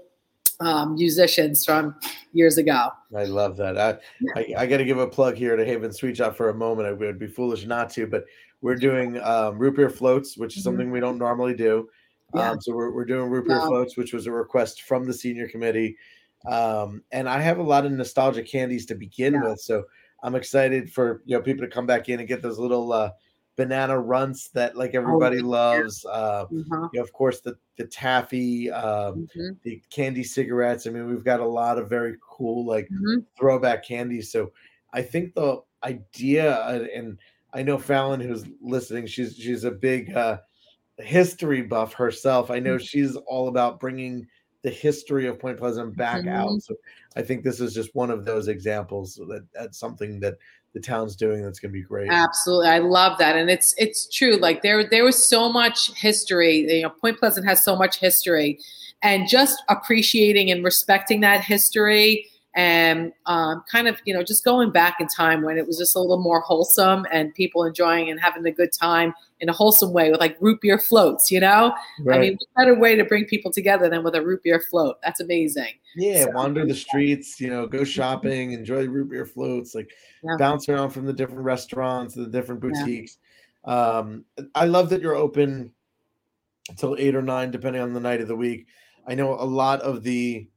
um, 0.62 0.94
musicians 0.94 1.66
from 1.66 1.94
years 2.32 2.58
ago. 2.58 2.88
I 3.14 3.26
love 3.26 3.58
that. 3.58 3.78
I, 3.78 3.98
I, 4.40 4.54
I 4.60 4.66
got 4.66 4.78
to 4.78 4.86
give 4.86 5.00
a 5.00 5.08
plug 5.08 5.36
here 5.36 5.58
to 5.58 5.66
Haven 5.66 5.92
Sweet 5.92 6.16
Shop 6.16 6.38
for 6.38 6.48
a 6.48 6.54
moment. 6.54 6.88
I 6.88 6.94
would 6.94 7.20
be 7.20 7.28
foolish 7.28 7.66
not 7.66 7.90
to, 7.92 8.08
but 8.08 8.24
we're 8.62 8.76
doing 8.76 9.22
um, 9.24 9.60
root 9.60 9.76
beer 9.76 9.90
floats, 9.90 10.38
which 10.38 10.56
is 10.56 10.62
Mhm. 10.62 10.68
something 10.68 10.90
we 10.90 11.02
don't 11.02 11.18
normally 11.18 11.54
do. 11.54 11.90
Yeah. 12.34 12.52
Um, 12.52 12.62
so 12.62 12.74
we're, 12.76 12.92
we're 12.94 13.06
doing 13.06 13.30
root 13.30 13.48
beer 13.48 13.62
Wow. 13.62 13.68
floats, 13.68 13.98
which 13.98 14.14
was 14.14 14.28
a 14.28 14.32
request 14.32 14.82
from 14.84 15.06
the 15.06 15.14
senior 15.14 15.48
committee. 15.48 15.98
Um, 16.46 17.04
and 17.12 17.28
I 17.30 17.40
have 17.42 17.58
a 17.60 17.64
lot 17.64 17.86
of 17.86 17.92
nostalgia 17.92 18.44
candies 18.44 18.86
to 18.88 18.96
begin 18.96 19.34
Yeah. 19.34 19.42
with, 19.42 19.60
so 19.60 19.86
I'm 20.24 20.36
excited 20.36 20.92
for 20.92 21.22
you 21.26 21.36
know 21.38 21.42
people 21.44 21.66
to 21.66 21.72
come 21.72 21.86
back 21.86 22.10
in 22.10 22.20
and 22.20 22.28
get 22.28 22.42
those 22.42 22.60
little 22.60 22.92
uh, 22.94 23.12
banana 23.56 24.00
runts 24.00 24.50
that 24.50 24.76
like 24.78 24.94
everybody 24.96 25.42
loves. 25.42 26.06
Uh, 26.06 26.46
Uh-huh. 26.52 26.90
you 26.92 27.00
know, 27.00 27.04
of 27.04 27.12
course, 27.14 27.42
the 27.42 27.58
the 27.78 27.86
taffy, 27.88 28.72
um, 28.72 29.26
Mhm. 29.36 29.60
the 29.64 29.82
candy 29.90 30.24
cigarettes. 30.24 30.88
I 30.88 30.92
mean, 30.92 31.08
we've 31.08 31.24
got 31.26 31.40
a 31.42 31.46
lot 31.48 31.78
of 31.78 31.90
very 31.90 32.18
cool 32.22 32.66
like 32.66 32.90
Mhm. 32.90 33.28
throwback 33.38 33.84
candies. 33.86 34.32
So 34.32 34.54
I 34.94 35.02
think 35.02 35.34
the 35.36 35.62
idea, 35.84 36.54
uh, 36.56 36.88
and 36.94 37.20
I 37.54 37.64
know 37.64 37.78
Fallon, 37.78 38.22
who's 38.22 38.46
listening, 38.62 39.08
she's 39.08 39.36
she's 39.36 39.64
a 39.66 39.72
big 39.72 40.14
uh, 40.14 40.40
history 41.00 41.62
buff 41.62 41.94
herself. 41.94 42.50
I 42.50 42.56
Mm-hmm. 42.58 42.64
know 42.66 42.78
she's 42.78 43.16
all 43.16 43.48
about 43.48 43.80
bringing 43.80 44.28
the 44.64 44.70
history 44.70 45.28
of 45.28 45.40
Point 45.40 45.58
Pleasant 45.58 45.96
back 45.96 46.24
Mhm. 46.24 46.34
out. 46.36 46.62
So 46.62 46.76
I 47.16 47.22
think 47.22 47.44
this 47.44 47.60
is 47.60 47.74
just 47.74 47.94
one 47.96 48.10
of 48.10 48.26
those 48.26 48.48
examples 48.48 49.16
that 49.16 49.46
that's 49.54 49.78
something 49.78 50.20
that 50.22 50.38
the 50.74 50.80
town's 50.80 51.16
doing 51.16 51.44
that's 51.44 51.60
going 51.60 51.72
to 51.72 51.80
be 51.80 51.84
great. 51.84 52.12
Absolutely, 52.12 52.68
I 52.68 52.80
love 52.80 53.18
that, 53.20 53.36
and 53.36 53.50
it's 53.50 53.74
it's 53.78 54.08
true. 54.14 54.36
Like 54.38 54.62
there 54.62 54.88
there 54.88 55.04
was 55.04 55.28
so 55.28 55.52
much 55.52 55.94
history. 55.94 56.72
You 56.72 56.84
know, 56.84 56.90
Point 56.90 57.18
Pleasant 57.20 57.48
has 57.48 57.64
so 57.64 57.76
much 57.76 58.00
history, 58.00 58.60
and 59.02 59.28
just 59.28 59.62
appreciating 59.70 60.52
and 60.52 60.64
respecting 60.64 61.22
that 61.22 61.44
history, 61.44 62.28
and 62.58 63.14
um, 63.28 63.64
kind 63.72 63.88
of 63.88 64.02
you 64.06 64.14
know 64.14 64.24
just 64.24 64.44
going 64.44 64.72
back 64.72 64.96
in 65.00 65.08
time 65.08 65.44
when 65.44 65.58
it 65.60 65.66
was 65.68 65.78
just 65.78 65.96
a 65.96 66.00
little 66.00 66.20
more 66.22 66.42
wholesome 66.42 67.06
and 67.12 67.34
people 67.36 67.64
enjoying 67.64 68.10
and 68.10 68.20
having 68.20 68.44
a 68.48 68.52
good 68.52 68.72
time 68.74 69.14
in 69.40 69.48
a 69.48 69.54
wholesome 69.54 69.94
way 69.94 70.10
with 70.10 70.20
like 70.20 70.36
root 70.42 70.60
beer 70.60 70.80
floats. 70.80 71.32
You 71.32 71.40
know, 71.40 71.74
right. 72.04 72.18
I 72.18 72.20
mean, 72.20 72.34
what 72.34 72.62
better 72.64 72.74
way 72.78 72.96
to 72.96 73.06
bring 73.06 73.26
people 73.26 73.52
together 73.52 73.88
than 73.90 74.04
with 74.04 74.16
a 74.16 74.22
root 74.22 74.42
beer 74.44 74.60
float? 74.60 74.98
That's 75.04 75.20
amazing. 75.20 75.74
Yeah, 75.96 76.26
So- 76.26 76.32
wander 76.32 76.66
the 76.66 76.74
streets, 76.88 77.40
you 77.40 77.50
know, 77.52 77.68
go 77.68 77.84
shopping, 77.84 78.52
enjoy 78.54 78.88
root 78.88 79.12
beer 79.12 79.26
floats, 79.26 79.76
like 79.76 79.92
Yeah. 80.24 80.36
bounce 80.38 80.68
around 80.68 80.90
from 80.90 81.06
the 81.06 81.14
different 81.14 81.44
restaurants, 81.44 82.16
the 82.16 82.26
different 82.26 82.64
Yeah. 82.64 82.72
boutiques. 82.84 83.20
Um, 83.66 84.26
I 84.56 84.66
love 84.66 84.90
that 84.90 85.02
you're 85.02 85.16
open 85.16 85.72
until 86.70 86.96
eight 86.98 87.16
or 87.16 87.22
nine, 87.22 87.52
depending 87.52 87.84
on 87.84 87.94
the 87.94 88.00
night 88.00 88.22
of 88.22 88.28
the 88.28 88.36
week. 88.36 88.66
I 89.06 89.14
know 89.14 89.34
a 89.34 89.46
lot 89.46 89.82
of 89.82 90.02
the 90.02 90.48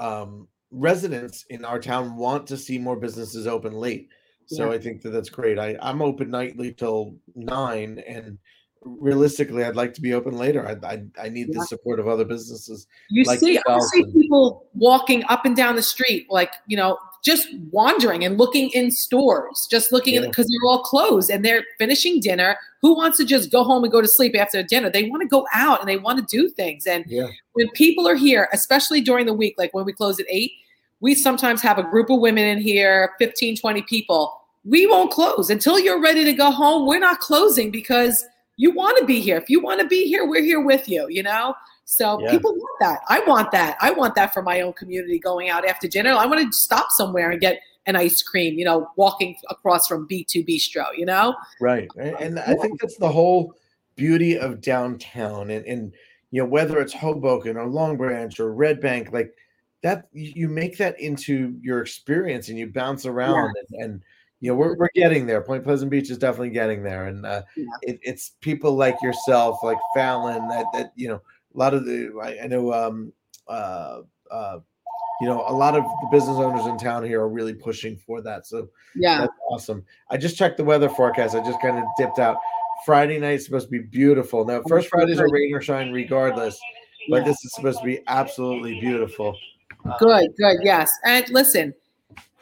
um, 0.00 0.48
residents 0.72 1.44
in 1.50 1.64
our 1.64 1.78
town 1.78 2.16
want 2.16 2.46
to 2.48 2.56
see 2.56 2.78
more 2.78 2.96
businesses 2.96 3.46
open 3.46 3.72
late. 3.72 4.08
So 4.46 4.66
Yeah. 4.70 4.76
I 4.76 4.78
think 4.78 5.02
that 5.02 5.10
that's 5.10 5.28
great. 5.30 5.58
I, 5.58 5.76
I'm 5.80 6.02
open 6.02 6.30
nightly 6.30 6.72
till 6.72 7.14
nine, 7.36 8.02
and 8.08 8.38
realistically, 8.82 9.62
I'd 9.62 9.76
like 9.76 9.94
to 9.94 10.00
be 10.00 10.14
open 10.14 10.36
later. 10.36 10.66
I 10.66 10.74
I, 10.94 11.02
I 11.22 11.28
need 11.28 11.48
Yeah. 11.48 11.60
the 11.60 11.66
support 11.66 12.00
of 12.00 12.08
other 12.08 12.24
businesses. 12.24 12.86
You 13.10 13.24
like 13.24 13.38
see, 13.38 13.60
I 13.68 13.78
see 13.92 14.04
people 14.12 14.66
walking 14.74 15.22
up 15.28 15.44
and 15.44 15.54
down 15.54 15.76
the 15.76 15.82
street, 15.82 16.26
like 16.30 16.54
you 16.66 16.76
know, 16.76 16.98
just 17.22 17.48
wandering 17.70 18.24
and 18.24 18.38
looking 18.38 18.70
in 18.70 18.90
stores, 18.90 19.66
just 19.70 19.92
looking 19.92 20.16
at 20.16 20.22
because 20.24 20.46
they're 20.46 20.68
all 20.68 20.82
closed 20.82 21.30
and 21.30 21.44
they're 21.44 21.64
finishing 21.78 22.20
dinner. 22.20 22.56
Who 22.80 22.96
wants 22.96 23.18
to 23.18 23.24
just 23.24 23.50
go 23.50 23.62
home 23.62 23.84
and 23.84 23.92
go 23.92 24.00
to 24.00 24.08
sleep 24.08 24.34
after 24.36 24.62
dinner? 24.62 24.90
They 24.90 25.08
want 25.08 25.22
to 25.22 25.28
go 25.28 25.46
out 25.52 25.80
and 25.80 25.88
they 25.88 25.98
want 25.98 26.18
to 26.18 26.36
do 26.36 26.48
things. 26.48 26.86
And 26.86 27.04
Yeah. 27.06 27.28
when 27.52 27.68
people 27.70 28.08
are 28.08 28.14
here, 28.14 28.48
especially 28.52 29.00
during 29.00 29.26
the 29.26 29.34
week, 29.34 29.54
like 29.58 29.74
when 29.74 29.84
we 29.84 29.92
close 29.92 30.18
at 30.18 30.26
eight, 30.28 30.52
we 31.00 31.14
sometimes 31.14 31.60
have 31.62 31.78
a 31.78 31.82
group 31.82 32.10
of 32.10 32.20
women 32.20 32.44
in 32.44 32.58
here, 32.58 33.12
15, 33.18 33.56
20 33.56 33.82
people. 33.82 34.32
We 34.64 34.86
won't 34.86 35.10
close 35.10 35.50
until 35.50 35.78
you're 35.78 36.00
ready 36.00 36.24
to 36.24 36.32
go 36.32 36.50
home. 36.50 36.86
We're 36.86 36.98
not 36.98 37.20
closing 37.20 37.70
because 37.70 38.24
you 38.56 38.70
want 38.70 38.98
to 38.98 39.06
be 39.06 39.20
here. 39.20 39.36
If 39.38 39.48
you 39.48 39.60
want 39.60 39.80
to 39.80 39.86
be 39.86 40.06
here, 40.06 40.26
we're 40.26 40.42
here 40.42 40.60
with 40.60 40.88
you, 40.88 41.06
you 41.08 41.22
know? 41.22 41.54
So 41.90 42.20
Yeah. 42.20 42.30
people 42.30 42.54
want 42.54 42.78
that. 42.78 43.00
I 43.08 43.18
want 43.26 43.50
that. 43.50 43.76
I 43.80 43.90
want 43.90 44.14
that 44.14 44.32
for 44.32 44.42
my 44.42 44.60
own 44.60 44.72
community 44.74 45.18
going 45.18 45.48
out 45.48 45.66
after 45.66 45.88
dinner. 45.88 46.12
I 46.12 46.24
want 46.24 46.40
to 46.40 46.56
stop 46.56 46.92
somewhere 46.92 47.32
and 47.32 47.40
get 47.40 47.60
an 47.86 47.96
ice 47.96 48.22
cream, 48.22 48.56
you 48.56 48.64
know, 48.64 48.88
walking 48.96 49.34
across 49.50 49.88
from 49.88 50.06
B2 50.06 50.46
Bistro, 50.46 50.84
you 50.96 51.04
know? 51.04 51.34
Right. 51.60 51.88
And 51.98 52.38
I 52.38 52.54
think 52.54 52.80
that's 52.80 52.96
the 52.96 53.10
whole 53.10 53.54
beauty 53.96 54.38
of 54.38 54.60
downtown 54.60 55.50
and, 55.50 55.66
and 55.66 55.92
you 56.30 56.40
know, 56.40 56.48
whether 56.48 56.78
it's 56.78 56.92
Hoboken 56.92 57.56
or 57.56 57.66
Long 57.66 57.96
Branch 57.96 58.38
or 58.38 58.54
Red 58.54 58.80
Bank, 58.80 59.10
like 59.12 59.34
that 59.82 60.06
you 60.12 60.46
make 60.46 60.78
that 60.78 61.00
into 61.00 61.58
your 61.60 61.80
experience 61.80 62.50
and 62.50 62.56
you 62.56 62.68
bounce 62.68 63.04
around 63.04 63.52
and, 63.68 63.82
and 63.82 64.02
you 64.38 64.52
know, 64.52 64.54
we're, 64.54 64.76
we're 64.76 64.90
getting 64.94 65.26
there. 65.26 65.40
Point 65.40 65.64
Pleasant 65.64 65.90
Beach 65.90 66.08
is 66.08 66.18
definitely 66.18 66.50
getting 66.50 66.84
there. 66.84 67.06
And 67.06 67.26
uh, 67.26 67.42
Yeah. 67.56 67.64
it, 67.82 67.98
it's 68.02 68.36
people 68.40 68.76
like 68.76 69.02
yourself, 69.02 69.58
like 69.64 69.78
Fallon, 69.92 70.46
that, 70.48 70.66
that, 70.72 70.92
you 70.94 71.08
know, 71.08 71.20
a 71.54 71.58
lot 71.58 71.74
of 71.74 71.84
the, 71.84 72.12
I, 72.22 72.44
I 72.44 72.46
know, 72.46 72.72
um, 72.72 73.12
uh, 73.48 74.00
uh, 74.30 74.58
you 75.20 75.26
know, 75.26 75.44
a 75.46 75.52
lot 75.52 75.76
of 75.76 75.82
the 75.84 76.08
business 76.10 76.36
owners 76.36 76.66
in 76.66 76.78
town 76.78 77.04
here 77.04 77.20
are 77.20 77.28
really 77.28 77.52
pushing 77.54 77.96
for 77.96 78.22
that. 78.22 78.46
So 78.46 78.68
Yeah. 78.94 79.18
that's 79.20 79.32
awesome. 79.50 79.84
I 80.08 80.16
just 80.16 80.36
checked 80.36 80.56
the 80.56 80.64
weather 80.64 80.88
forecast. 80.88 81.34
I 81.34 81.44
just 81.44 81.60
kind 81.60 81.78
of 81.78 81.84
dipped 81.98 82.18
out. 82.18 82.38
Friday 82.86 83.18
night's 83.18 83.44
supposed 83.44 83.66
to 83.66 83.70
be 83.70 83.80
beautiful. 83.80 84.46
Now, 84.46 84.62
first 84.66 84.88
Fridays 84.88 85.20
are 85.20 85.28
rain 85.30 85.54
or 85.54 85.60
shine 85.60 85.92
regardless, 85.92 86.58
but 87.10 87.18
Yeah. 87.18 87.24
this 87.24 87.44
is 87.44 87.52
supposed 87.52 87.80
to 87.80 87.84
be 87.84 88.00
absolutely 88.06 88.80
beautiful. 88.80 89.36
Good, 89.98 90.30
good, 90.38 90.58
yes. 90.62 90.90
And 91.04 91.28
listen, 91.28 91.74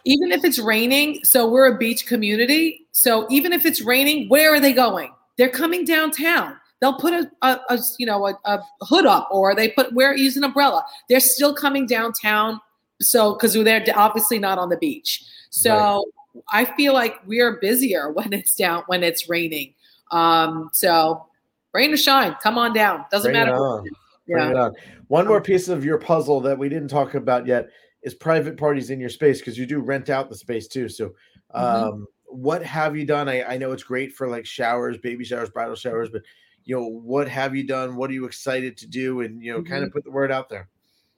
even 0.04 0.30
if 0.30 0.44
it's 0.44 0.60
raining, 0.60 1.20
so 1.24 1.50
we're 1.50 1.74
a 1.74 1.78
beach 1.78 2.06
community. 2.06 2.86
So 2.92 3.26
even 3.30 3.52
if 3.52 3.66
it's 3.66 3.80
raining, 3.80 4.28
where 4.28 4.54
are 4.54 4.60
they 4.60 4.72
going? 4.72 5.10
They're 5.36 5.48
coming 5.48 5.84
downtown. 5.84 6.56
They'll 6.80 6.98
put 6.98 7.12
a, 7.12 7.30
a, 7.42 7.60
a 7.70 7.78
you 7.98 8.06
know 8.06 8.26
a, 8.26 8.38
a 8.44 8.60
hood 8.82 9.06
up, 9.06 9.28
or 9.30 9.54
they 9.54 9.70
put 9.70 9.92
wear 9.92 10.16
use 10.16 10.36
an 10.36 10.44
umbrella. 10.44 10.84
They're 11.08 11.20
still 11.20 11.54
coming 11.54 11.86
downtown. 11.86 12.60
So 13.00 13.34
because 13.34 13.52
they're 13.54 13.84
obviously 13.94 14.38
not 14.38 14.58
on 14.58 14.68
the 14.68 14.76
beach. 14.76 15.24
So 15.50 16.04
I 16.52 16.64
feel 16.64 16.92
like 16.92 17.16
we're 17.26 17.58
busier 17.60 18.10
when 18.12 18.32
it's 18.32 18.54
down 18.54 18.84
when 18.86 19.02
it's 19.02 19.28
raining. 19.28 19.74
Um, 20.10 20.70
so 20.72 21.26
rain 21.72 21.92
or 21.92 21.96
shine, 21.96 22.36
come 22.42 22.58
on 22.58 22.72
down. 22.72 23.04
Doesn't 23.10 23.32
Bring 23.32 23.44
matter. 23.46 23.82
Yeah. 24.26 24.50
it 24.50 24.56
on. 24.56 24.74
One 25.08 25.26
more 25.26 25.40
piece 25.40 25.68
of 25.68 25.84
your 25.84 25.98
puzzle 25.98 26.40
that 26.42 26.58
we 26.58 26.68
didn't 26.68 26.88
talk 26.88 27.14
about 27.14 27.46
yet 27.46 27.68
is 28.02 28.14
private 28.14 28.56
parties 28.56 28.90
in 28.90 29.00
your 29.00 29.08
space 29.08 29.38
because 29.38 29.58
you 29.58 29.66
do 29.66 29.80
rent 29.80 30.10
out 30.10 30.28
the 30.28 30.36
space 30.36 30.68
too. 30.68 30.88
So, 30.88 31.14
Mhm. 31.54 31.60
um, 31.60 32.06
what 32.26 32.62
have 32.62 32.96
you 32.96 33.04
done? 33.06 33.28
I, 33.28 33.42
I 33.42 33.58
know 33.58 33.72
it's 33.72 33.82
great 33.82 34.12
for 34.14 34.28
like 34.28 34.44
showers, 34.46 34.98
baby 34.98 35.24
showers, 35.24 35.50
bridal 35.50 35.74
showers, 35.74 36.10
but 36.10 36.22
you 36.68 36.76
know, 36.76 36.86
what 36.86 37.28
have 37.28 37.56
you 37.56 37.64
done? 37.64 37.96
What 37.96 38.10
are 38.10 38.12
you 38.12 38.26
excited 38.26 38.76
to 38.78 38.86
do? 38.86 39.22
And 39.22 39.42
you 39.42 39.52
know, 39.54 39.62
kind 39.62 39.82
Mm-hmm. 39.82 39.84
of 39.84 39.92
put 39.92 40.04
the 40.04 40.10
word 40.12 40.30
out 40.30 40.50
there. 40.50 40.68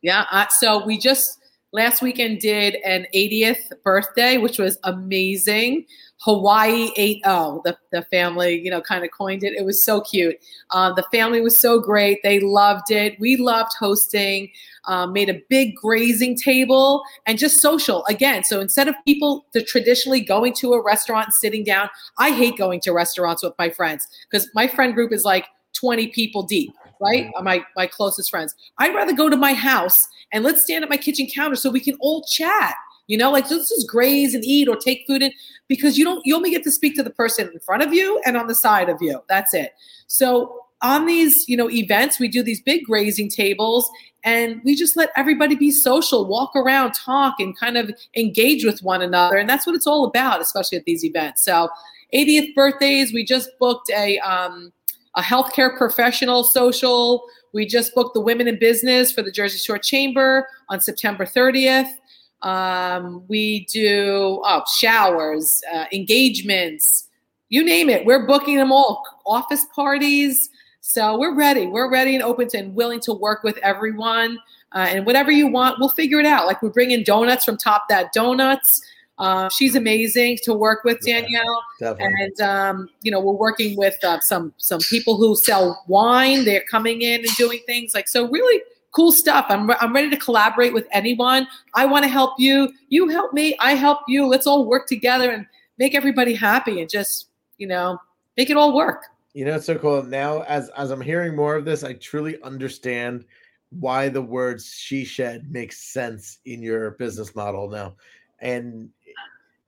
Yeah. 0.00 0.24
Uh, 0.30 0.46
so 0.48 0.86
we 0.86 0.96
just 0.96 1.38
last 1.72 2.02
weekend 2.02 2.40
did 2.40 2.76
an 2.84 3.06
80th 3.14 3.72
birthday, 3.84 4.38
which 4.38 4.58
was 4.58 4.78
amazing. 4.84 5.86
Hawaii 6.22 6.90
80. 6.96 7.20
The, 7.64 7.78
the 7.92 8.02
family, 8.10 8.60
you 8.60 8.70
know, 8.70 8.82
kind 8.82 9.04
of 9.04 9.10
coined 9.10 9.42
it. 9.42 9.54
It 9.54 9.64
was 9.64 9.82
so 9.82 10.02
cute. 10.02 10.36
Uh, 10.70 10.92
the 10.92 11.04
family 11.04 11.40
was 11.40 11.56
so 11.56 11.80
great. 11.80 12.18
They 12.22 12.40
loved 12.40 12.90
it. 12.90 13.18
We 13.18 13.36
loved 13.36 13.72
hosting. 13.78 14.50
Um, 14.84 15.12
made 15.12 15.30
a 15.30 15.40
big 15.48 15.76
grazing 15.76 16.36
table 16.36 17.02
and 17.26 17.38
just 17.38 17.60
social 17.60 18.04
again. 18.06 18.44
So 18.44 18.60
instead 18.60 18.88
of 18.88 18.94
people 19.06 19.46
to 19.52 19.62
traditionally 19.62 20.20
going 20.20 20.54
to 20.54 20.72
a 20.72 20.82
restaurant 20.82 21.28
and 21.28 21.34
sitting 21.34 21.64
down, 21.64 21.88
I 22.18 22.32
hate 22.32 22.58
going 22.58 22.80
to 22.80 22.92
restaurants 22.92 23.42
with 23.42 23.54
my 23.58 23.70
friends 23.70 24.06
because 24.30 24.48
my 24.54 24.66
friend 24.66 24.94
group 24.94 25.12
is 25.12 25.24
like 25.24 25.46
20 25.74 26.08
people 26.08 26.42
deep, 26.42 26.74
right? 27.00 27.30
Uh, 27.36 27.42
My 27.42 27.64
my 27.76 27.86
closest 27.86 28.30
friends. 28.30 28.54
I'd 28.78 28.94
rather 28.94 29.12
go 29.12 29.28
to 29.28 29.36
my 29.36 29.54
house 29.54 30.06
and 30.32 30.44
let's 30.44 30.62
stand 30.62 30.84
at 30.84 30.90
my 30.90 30.96
kitchen 30.96 31.26
counter 31.32 31.56
so 31.56 31.70
we 31.70 31.80
can 31.80 31.96
all 32.00 32.24
chat. 32.24 32.74
You 33.06 33.18
know, 33.18 33.32
like 33.32 33.50
let's 33.50 33.68
just 33.68 33.88
graze 33.88 34.34
and 34.34 34.44
eat 34.44 34.68
or 34.68 34.76
take 34.76 35.04
food 35.06 35.22
in 35.22 35.32
because 35.68 35.98
you 35.98 36.04
don't 36.04 36.24
you 36.24 36.36
only 36.36 36.50
get 36.50 36.62
to 36.64 36.70
speak 36.70 36.94
to 36.96 37.02
the 37.02 37.10
person 37.10 37.50
in 37.52 37.58
front 37.60 37.82
of 37.82 37.92
you 37.92 38.20
and 38.24 38.36
on 38.36 38.46
the 38.46 38.54
side 38.54 38.88
of 38.88 38.98
you. 39.00 39.20
That's 39.28 39.52
it. 39.52 39.72
So 40.06 40.60
on 40.82 41.06
these, 41.06 41.48
you 41.48 41.56
know, 41.56 41.70
events, 41.70 42.18
we 42.18 42.28
do 42.28 42.42
these 42.42 42.62
big 42.62 42.84
grazing 42.84 43.28
tables 43.28 43.90
and 44.24 44.60
we 44.64 44.74
just 44.74 44.96
let 44.96 45.10
everybody 45.16 45.54
be 45.54 45.70
social, 45.70 46.26
walk 46.26 46.54
around, 46.56 46.92
talk, 46.92 47.34
and 47.38 47.58
kind 47.58 47.76
of 47.76 47.90
engage 48.16 48.64
with 48.64 48.82
one 48.82 49.02
another. 49.02 49.36
And 49.36 49.48
that's 49.48 49.66
what 49.66 49.76
it's 49.76 49.86
all 49.86 50.04
about, 50.04 50.40
especially 50.40 50.78
at 50.78 50.84
these 50.84 51.04
events. 51.04 51.42
So 51.42 51.68
80th 52.14 52.54
birthdays, 52.54 53.12
we 53.12 53.24
just 53.24 53.50
booked 53.58 53.90
a 53.90 54.18
um, 54.20 54.72
a 55.16 55.22
healthcare 55.22 55.76
professional 55.76 56.44
social. 56.44 57.24
We 57.52 57.66
just 57.66 57.94
booked 57.94 58.14
the 58.14 58.20
Women 58.20 58.48
in 58.48 58.58
Business 58.58 59.10
for 59.10 59.22
the 59.22 59.32
Jersey 59.32 59.58
Shore 59.58 59.78
Chamber 59.78 60.46
on 60.68 60.80
September 60.80 61.24
30th. 61.24 61.90
Um, 62.42 63.24
we 63.28 63.66
do 63.66 64.40
oh, 64.44 64.62
showers, 64.78 65.60
uh, 65.74 65.84
engagements, 65.92 67.08
you 67.50 67.64
name 67.64 67.90
it. 67.90 68.06
We're 68.06 68.26
booking 68.26 68.56
them 68.56 68.72
all. 68.72 69.04
Office 69.26 69.66
parties. 69.74 70.48
So 70.80 71.18
we're 71.18 71.34
ready. 71.34 71.66
We're 71.66 71.90
ready 71.90 72.14
and 72.14 72.24
open 72.24 72.48
to 72.48 72.58
and 72.58 72.74
willing 72.74 73.00
to 73.00 73.12
work 73.12 73.42
with 73.42 73.58
everyone. 73.58 74.38
Uh, 74.72 74.86
and 74.88 75.04
whatever 75.04 75.30
you 75.32 75.48
want, 75.48 75.78
we'll 75.78 75.90
figure 75.90 76.20
it 76.20 76.26
out. 76.26 76.46
Like 76.46 76.62
we 76.62 76.68
bring 76.70 76.92
in 76.92 77.02
donuts 77.02 77.44
from 77.44 77.56
Top 77.56 77.84
That 77.88 78.12
Donuts. 78.12 78.80
Uh, 79.20 79.48
she's 79.50 79.76
amazing 79.76 80.38
to 80.42 80.54
work 80.54 80.82
with, 80.84 80.98
Danielle 81.00 81.62
Definitely. 81.78 82.14
and 82.20 82.40
um, 82.40 82.88
you 83.02 83.10
know 83.10 83.20
we're 83.20 83.32
working 83.32 83.76
with 83.76 83.96
uh, 84.02 84.18
some 84.20 84.52
some 84.56 84.80
people 84.80 85.16
who 85.16 85.36
sell 85.36 85.82
wine 85.86 86.44
they're 86.44 86.64
coming 86.70 87.02
in 87.02 87.20
and 87.20 87.36
doing 87.36 87.60
things 87.66 87.94
like 87.94 88.08
so 88.08 88.28
really 88.28 88.62
cool 88.92 89.12
stuff 89.12 89.46
i'm, 89.48 89.68
re- 89.68 89.76
I'm 89.80 89.94
ready 89.94 90.10
to 90.10 90.16
collaborate 90.16 90.74
with 90.74 90.86
anyone 90.90 91.46
i 91.74 91.86
want 91.86 92.02
to 92.02 92.08
help 92.08 92.32
you 92.38 92.72
you 92.88 93.08
help 93.08 93.32
me 93.32 93.56
i 93.60 93.74
help 93.74 94.00
you 94.08 94.26
let's 94.26 94.48
all 94.48 94.66
work 94.66 94.88
together 94.88 95.30
and 95.30 95.46
make 95.78 95.94
everybody 95.94 96.34
happy 96.34 96.80
and 96.80 96.90
just 96.90 97.30
you 97.60 97.66
know, 97.68 97.98
make 98.36 98.50
it 98.50 98.56
all 98.56 98.74
work. 98.74 99.04
You 99.34 99.44
know, 99.44 99.54
it's 99.54 99.66
so 99.66 99.78
cool. 99.78 100.02
Now, 100.02 100.42
as 100.42 100.70
as 100.70 100.90
I'm 100.90 101.00
hearing 101.00 101.36
more 101.36 101.54
of 101.54 101.64
this, 101.64 101.84
I 101.84 101.92
truly 101.92 102.42
understand 102.42 103.24
why 103.68 104.08
the 104.08 104.22
words 104.22 104.74
she 104.74 105.04
shed 105.04 105.52
makes 105.52 105.92
sense 105.92 106.38
in 106.46 106.60
your 106.60 106.92
business 106.92 107.36
model 107.36 107.70
now. 107.70 107.94
And 108.40 108.88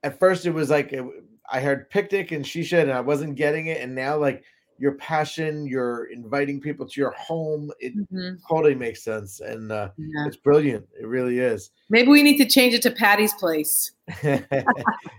at 0.03 0.19
first, 0.19 0.47
it 0.47 0.51
was 0.53 0.71
like 0.71 0.93
it, 0.93 1.05
I 1.51 1.61
heard 1.61 1.91
picnic 1.91 2.33
and 2.33 2.47
she 2.47 2.63
shed, 2.65 2.89
and 2.89 2.97
I 2.97 3.01
wasn't 3.01 3.35
getting 3.37 3.67
it. 3.69 3.81
And 3.81 3.95
now, 3.95 4.17
like 4.17 4.43
your 4.79 4.93
passion, 4.95 5.65
you're 5.67 6.07
inviting 6.07 6.61
people 6.61 6.89
to 6.89 7.01
your 7.01 7.13
home. 7.13 7.71
It 7.79 7.93
Mhm. 8.11 8.39
totally 8.49 8.75
makes 8.75 9.05
sense, 9.05 9.39
and 9.41 9.71
uh, 9.71 9.91
Yeah. 9.97 10.27
it's 10.27 10.37
brilliant. 10.37 10.87
It 11.01 11.07
really 11.07 11.39
is. 11.39 11.71
Maybe 11.89 12.09
we 12.09 12.23
need 12.23 12.39
to 12.39 12.47
change 12.47 12.75
it 12.75 12.83
to 12.83 12.91
Patty's 12.91 13.35
place. 13.35 13.93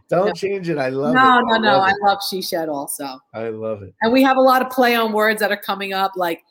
Don't 0.10 0.36
change 0.36 0.70
it. 0.70 0.78
I 0.78 0.90
love 0.90 1.14
no, 1.14 1.40
it. 1.40 1.44
no, 1.46 1.56
no. 1.56 1.60
no. 1.60 1.80
I 1.80 1.94
love 2.04 2.20
she 2.30 2.42
shed 2.42 2.68
also. 2.70 3.20
I 3.34 3.50
love 3.50 3.84
it. 3.84 3.94
And 4.02 4.12
we 4.12 4.22
have 4.24 4.38
a 4.38 4.42
lot 4.42 4.62
of 4.62 4.70
play 4.70 4.96
on 4.96 5.14
words 5.14 5.40
that 5.40 5.52
are 5.52 5.58
coming 5.58 5.94
up, 5.94 6.12
like 6.16 6.42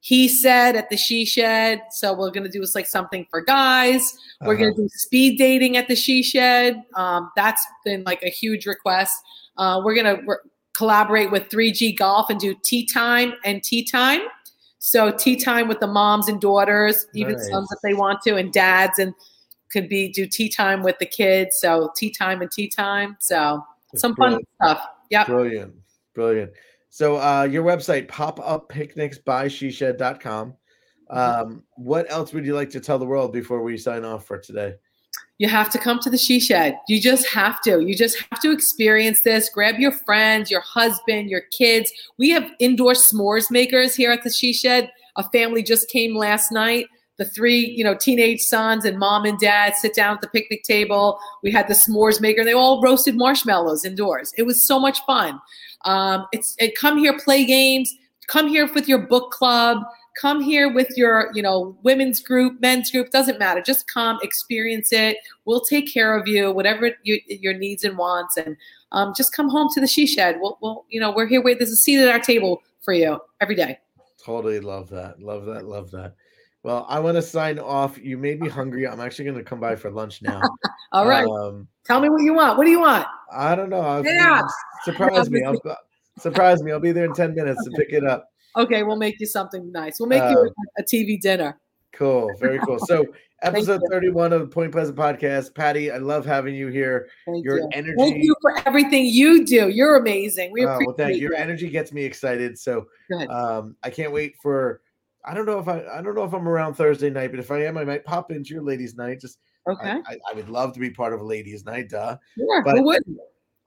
he 0.00 0.28
said 0.28 0.76
at 0.76 0.88
the 0.90 0.96
she 0.96 1.24
shed. 1.24 1.82
So 1.90 2.14
we're 2.14 2.30
gonna 2.30 2.48
do 2.48 2.64
like 2.74 2.86
something 2.86 3.26
for 3.30 3.40
guys. 3.42 4.14
We're 4.40 4.54
Uh-huh. 4.54 4.64
gonna 4.64 4.74
do 4.74 4.88
speed 4.92 5.38
dating 5.38 5.76
at 5.76 5.88
the 5.88 5.96
she 5.96 6.22
shed. 6.22 6.82
Um, 6.94 7.30
that's 7.36 7.64
been 7.84 8.02
like 8.04 8.22
a 8.22 8.30
huge 8.30 8.66
request. 8.66 9.12
Uh, 9.58 9.80
we're 9.84 9.94
gonna 9.94 10.20
we 10.26 10.34
collaborate 10.72 11.30
with 11.30 11.48
3G 11.50 11.92
Golf 11.96 12.30
and 12.30 12.40
do 12.40 12.54
tee 12.62 12.86
time 12.86 13.34
and 13.44 13.62
tea 13.62 13.84
time. 13.84 14.22
So 14.78 15.10
tea 15.10 15.36
time 15.36 15.68
with 15.68 15.80
the 15.80 15.86
moms 15.86 16.28
and 16.28 16.40
daughters, 16.40 17.06
even 17.14 17.34
Nice. 17.34 17.50
sons 17.50 17.68
if 17.70 17.78
they 17.82 17.92
want 17.92 18.22
to, 18.22 18.36
and 18.36 18.50
dads, 18.50 18.98
and 18.98 19.12
could 19.70 19.88
be 19.90 20.08
do 20.08 20.26
tea 20.26 20.48
time 20.48 20.82
with 20.82 20.98
the 20.98 21.04
kids. 21.06 21.58
So 21.60 21.92
tee 21.94 22.10
time 22.10 22.40
and 22.40 22.50
tea 22.50 22.68
time. 22.68 23.16
So 23.20 23.62
It's 23.92 24.00
some 24.00 24.16
fun 24.16 24.38
stuff. 24.54 24.86
Yep. 25.10 25.26
Brilliant. 25.26 25.74
Brilliant. 26.14 26.52
So 26.90 27.16
uh 27.16 27.48
your 27.50 27.64
website, 27.64 28.08
pop 28.08 28.38
up 28.40 28.68
picnics 28.68 29.18
by 29.18 29.46
sheshed.com. 29.46 30.54
Um, 31.10 31.64
what 31.74 32.10
else 32.10 32.32
would 32.32 32.46
you 32.46 32.54
like 32.54 32.70
to 32.70 32.80
tell 32.80 32.98
the 32.98 33.06
world 33.06 33.32
before 33.32 33.62
we 33.62 33.76
sign 33.76 34.04
off 34.04 34.26
for 34.26 34.38
today? 34.38 34.74
You 35.38 35.48
have 35.48 35.70
to 35.70 35.78
come 35.78 35.98
to 36.00 36.10
the 36.10 36.18
She 36.18 36.38
Shed. 36.38 36.76
You 36.86 37.00
just 37.00 37.26
have 37.28 37.62
to. 37.62 37.80
You 37.80 37.94
just 37.96 38.22
have 38.30 38.40
to 38.42 38.52
experience 38.52 39.22
this. 39.22 39.48
Grab 39.48 39.78
your 39.78 39.90
friends, 39.90 40.50
your 40.50 40.60
husband, 40.60 41.30
your 41.30 41.40
kids. 41.50 41.90
We 42.18 42.28
have 42.30 42.50
indoor 42.58 42.92
s'mores 42.92 43.50
makers 43.50 43.94
here 43.94 44.12
at 44.12 44.22
the 44.22 44.30
She 44.30 44.52
Shed. 44.52 44.90
A 45.16 45.28
family 45.30 45.62
just 45.62 45.88
came 45.88 46.14
last 46.14 46.52
night. 46.52 46.86
The 47.16 47.24
three, 47.24 47.58
you 47.58 47.84
know, 47.84 47.94
teenage 47.94 48.40
sons 48.40 48.84
and 48.84 48.98
mom 48.98 49.24
and 49.24 49.38
dad 49.38 49.76
sit 49.76 49.94
down 49.94 50.14
at 50.14 50.20
the 50.20 50.28
picnic 50.28 50.62
table. 50.62 51.18
We 51.42 51.50
had 51.50 51.68
the 51.68 51.74
s'mores 51.74 52.20
maker. 52.20 52.44
They 52.44 52.52
all 52.52 52.82
roasted 52.82 53.16
marshmallows 53.16 53.84
indoors. 53.84 54.32
It 54.36 54.42
was 54.42 54.66
so 54.66 54.78
much 54.78 55.00
fun. 55.06 55.40
Um, 55.84 56.26
it's 56.32 56.56
it, 56.58 56.74
come 56.76 56.98
here, 56.98 57.18
play 57.18 57.44
games. 57.44 57.94
Come 58.28 58.48
here 58.48 58.72
with 58.72 58.88
your 58.88 58.98
book 58.98 59.32
club 59.32 59.82
come 60.20 60.42
here 60.42 60.70
with 60.72 60.90
your 60.96 61.30
you 61.34 61.40
know 61.40 61.76
women's 61.84 62.20
group 62.20 62.60
men's 62.60 62.90
group 62.90 63.10
doesn't 63.10 63.38
matter 63.38 63.62
just 63.62 63.86
come 63.86 64.18
experience 64.24 64.92
it 64.92 65.18
we'll 65.44 65.60
take 65.60 65.90
care 65.90 66.18
of 66.18 66.26
you 66.26 66.50
whatever 66.50 66.90
you, 67.04 67.20
your 67.28 67.54
needs 67.54 67.84
and 67.84 67.96
wants 67.96 68.36
and 68.36 68.56
um, 68.90 69.14
just 69.16 69.32
come 69.32 69.48
home 69.48 69.68
to 69.72 69.80
the 69.80 69.86
she 69.86 70.08
shed 70.08 70.36
we'll, 70.40 70.58
we'll 70.60 70.84
you 70.88 70.98
know 70.98 71.12
we're 71.12 71.28
here 71.28 71.40
wait 71.40 71.58
there's 71.58 71.70
a 71.70 71.76
seat 71.76 72.00
at 72.00 72.08
our 72.08 72.18
table 72.18 72.60
for 72.82 72.92
you 72.92 73.20
every 73.40 73.54
day 73.54 73.78
Totally 74.24 74.60
love 74.60 74.88
that. 74.90 75.20
Love 75.20 75.46
that. 75.46 75.64
Love 75.64 75.90
that. 75.92 76.14
Well, 76.62 76.84
I 76.88 77.00
want 77.00 77.16
to 77.16 77.22
sign 77.22 77.58
off. 77.58 77.98
You 77.98 78.18
made 78.18 78.40
me 78.40 78.48
hungry. 78.48 78.86
I'm 78.86 79.00
actually 79.00 79.24
going 79.24 79.38
to 79.38 79.44
come 79.44 79.60
by 79.60 79.76
for 79.76 79.90
lunch 79.90 80.20
now. 80.22 80.40
all 80.92 81.06
right 81.08 81.26
Um, 81.26 81.66
tell 81.84 82.00
me 82.00 82.08
what 82.10 82.22
you 82.22 82.34
want 82.34 82.58
what 82.58 82.64
do 82.64 82.70
you 82.70 82.80
want 82.80 83.06
I 83.32 83.54
don't 83.54 83.70
know. 83.70 83.80
I'll, 83.80 84.04
Yeah. 84.04 84.42
Surprise 84.84 85.30
me. 85.30 85.42
I'll, 85.44 85.60
surprise 86.18 86.62
me. 86.62 86.72
I'll 86.72 86.80
be 86.80 86.92
there 86.92 87.04
in 87.04 87.14
10 87.14 87.34
minutes 87.34 87.62
to 87.64 87.70
pick 87.76 87.92
it 87.92 88.04
up. 88.04 88.26
okay 88.56 88.82
we'll 88.82 88.96
make 88.96 89.18
you 89.20 89.26
something 89.26 89.70
nice 89.72 89.98
we'll 90.00 90.08
make 90.08 90.22
Uh, 90.22 90.30
you 90.30 90.52
a, 90.78 90.82
tv 90.82 91.20
dinner 91.20 91.58
Cool. 91.92 92.30
Very 92.38 92.60
cool. 92.60 92.78
So, 92.78 93.04
episode 93.42 93.82
31 93.90 94.32
of 94.32 94.40
the 94.42 94.46
Point 94.46 94.70
Pleasant 94.70 94.96
podcast. 94.96 95.52
Patty, 95.56 95.90
I 95.90 95.96
love 95.98 96.24
having 96.24 96.54
you 96.54 96.68
here. 96.68 97.08
thank 97.26 97.44
Your 97.44 97.58
you 97.58 97.68
energy. 97.72 97.96
thank 97.98 98.22
you 98.22 98.34
for 98.40 98.56
everything 98.66 99.06
you 99.06 99.44
do 99.44 99.68
you're 99.68 99.96
amazing 99.96 100.52
we 100.52 100.64
Oh, 100.64 100.68
appreciate 100.68 100.86
well, 100.86 100.96
thank 100.96 101.16
you. 101.16 101.22
Your 101.22 101.34
energy 101.34 101.68
gets 101.68 101.92
me 101.92 102.04
excited. 102.04 102.56
So, 102.58 102.86
um, 103.28 103.76
I 103.82 103.90
can't 103.90 104.12
wait 104.12 104.36
for. 104.40 104.82
I 105.24 105.34
don't 105.34 105.46
know 105.46 105.58
if 105.58 105.68
I. 105.68 105.84
I 105.86 106.00
don't 106.02 106.14
know 106.14 106.24
if 106.24 106.32
I'm 106.32 106.48
around 106.48 106.74
Thursday 106.74 107.10
night, 107.10 107.30
but 107.30 107.40
if 107.40 107.50
I 107.50 107.64
am, 107.64 107.76
I 107.76 107.84
might 107.84 108.04
pop 108.04 108.30
into 108.30 108.54
your 108.54 108.62
ladies' 108.62 108.96
night. 108.96 109.20
Just, 109.20 109.38
okay 109.68 110.00
I, 110.06 110.16
I 110.30 110.34
would 110.34 110.48
love 110.48 110.72
to 110.74 110.80
be 110.80 110.90
part 110.90 111.12
of 111.12 111.20
a 111.20 111.24
ladies' 111.24 111.64
night. 111.64 111.90
Duh. 111.90 112.16
sure. 112.38 112.64
but- 112.64 112.76
Who 112.78 112.84
wouldn't? 112.84 113.18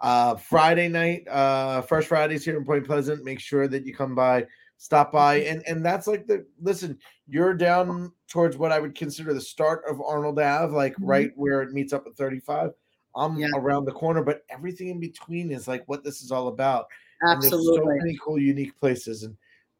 Uh, 0.01 0.35
Friday 0.35 0.89
night, 0.89 1.25
uh, 1.29 1.81
first 1.81 2.07
Fridays 2.09 2.43
here 2.43 2.57
in 2.57 2.65
Point 2.65 2.85
Pleasant. 2.85 3.23
Make 3.23 3.39
sure 3.39 3.67
that 3.69 3.85
you 3.85 3.95
come 3.95 4.15
by, 4.15 4.45
stop 4.77 5.11
by, 5.13 5.39
Mm-hmm. 5.39 5.51
and 5.53 5.63
and 5.67 5.85
that's 5.85 6.07
like 6.07 6.27
the 6.27 6.45
listen. 6.61 6.97
You're 7.27 7.53
down 7.53 8.11
towards 8.27 8.57
what 8.57 8.71
I 8.73 8.79
would 8.79 8.95
consider 8.95 9.33
the 9.33 9.39
start 9.39 9.83
of 9.89 10.01
Arnold 10.01 10.39
Ave, 10.39 10.73
like 10.75 10.93
Mhm. 10.95 11.01
right 11.03 11.31
where 11.35 11.61
it 11.61 11.71
meets 11.71 11.93
up 11.93 12.05
at 12.07 12.17
35. 12.17 12.71
I'm 13.15 13.37
Yeah. 13.37 13.47
around 13.55 13.85
the 13.85 13.91
corner, 13.93 14.23
but 14.23 14.41
everything 14.49 14.89
in 14.89 14.99
between 14.99 15.51
is 15.51 15.67
like 15.67 15.83
what 15.87 16.03
this 16.03 16.21
is 16.23 16.31
all 16.31 16.47
about. 16.49 16.87
There's 17.21 17.47
so 17.49 17.55
absolutely 17.57 17.95
many 17.99 18.17
cool, 18.25 18.39
unique 18.39 18.77
places, 18.77 19.23
and 19.23 19.37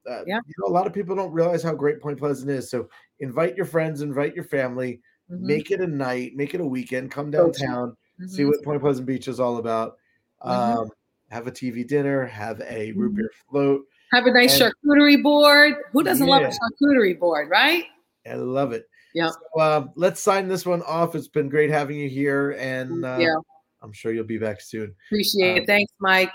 uh, 0.10 0.24
Yeah. 0.26 0.40
you 0.46 0.54
know, 0.60 0.68
a 0.68 0.74
lot 0.74 0.88
of 0.88 0.94
people 0.94 1.16
don't 1.16 1.32
realize 1.32 1.64
how 1.64 1.74
great 1.74 2.02
Point 2.02 2.18
Pleasant 2.20 2.50
is. 2.50 2.70
So 2.70 2.90
invite 3.20 3.56
your 3.56 3.66
friends, 3.66 4.02
invite 4.02 4.36
your 4.36 4.44
family, 4.44 5.02
Mhm. 5.32 5.40
make 5.42 5.72
it 5.72 5.82
a 5.82 5.88
night, 5.88 6.36
make 6.36 6.54
it 6.54 6.62
a 6.62 6.66
weekend. 6.66 7.12
Come 7.12 7.32
downtown, 7.32 7.96
see 8.28 8.44
Mhm. 8.44 8.48
what 8.48 8.64
Point 8.64 8.82
Pleasant 8.82 9.08
Beach 9.08 9.28
is 9.28 9.40
all 9.40 9.58
about. 9.58 9.98
Mhm. 10.44 10.50
Um, 10.50 10.92
have 11.30 11.48
a 11.48 11.52
TV 11.52 11.84
dinner, 11.84 12.26
have 12.26 12.62
a 12.62 12.92
root 12.92 13.14
Mhm. 13.14 13.16
beer 13.18 13.32
float. 13.50 13.88
Have 14.12 14.28
a 14.28 14.32
nice 14.32 14.60
And- 14.60 14.74
charcuterie 14.86 15.24
board. 15.24 15.76
Who 15.92 16.04
doesn't 16.04 16.28
love 16.28 16.44
a 16.44 16.50
charcuterie 16.50 17.18
board, 17.20 17.50
right? 17.50 17.86
I 18.30 18.36
love 18.36 18.72
it. 18.72 18.88
Yeah. 19.14 19.30
So, 19.30 19.60
uh, 19.60 19.88
let's 19.96 20.22
sign 20.22 20.48
this 20.48 20.66
one 20.66 20.82
off. 20.84 21.16
It's 21.16 21.28
been 21.28 21.50
great 21.50 21.70
having 21.70 21.98
you 21.98 22.10
here, 22.10 22.56
and 22.60 23.06
uh, 23.06 23.18
yeah, 23.20 23.36
I'm 23.82 23.92
sure 23.92 24.12
you'll 24.12 24.24
be 24.26 24.38
back 24.38 24.62
soon. 24.62 24.96
appreciate 25.08 25.52
um, 25.52 25.58
it. 25.64 25.66
Thanks, 25.68 25.92
Mike. 26.00 26.32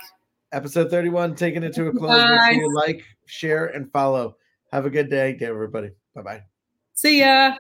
Episode 0.53 0.91
31, 0.91 1.35
taking 1.35 1.63
it 1.63 1.75
to 1.75 1.89
a 1.89 1.93
close. 1.93 2.23
Make 2.23 2.41
sure 2.41 2.53
you 2.53 2.75
like, 2.75 3.05
share, 3.27 3.67
and 3.67 3.91
follow. 3.93 4.37
Have 4.73 4.87
a 4.87 4.91
good 4.91 5.11
day, 5.11 5.37
everybody. 5.41 5.91
Bye 6.15 6.23
bye. 6.23 6.43
See 6.95 7.21
ya. 7.21 7.55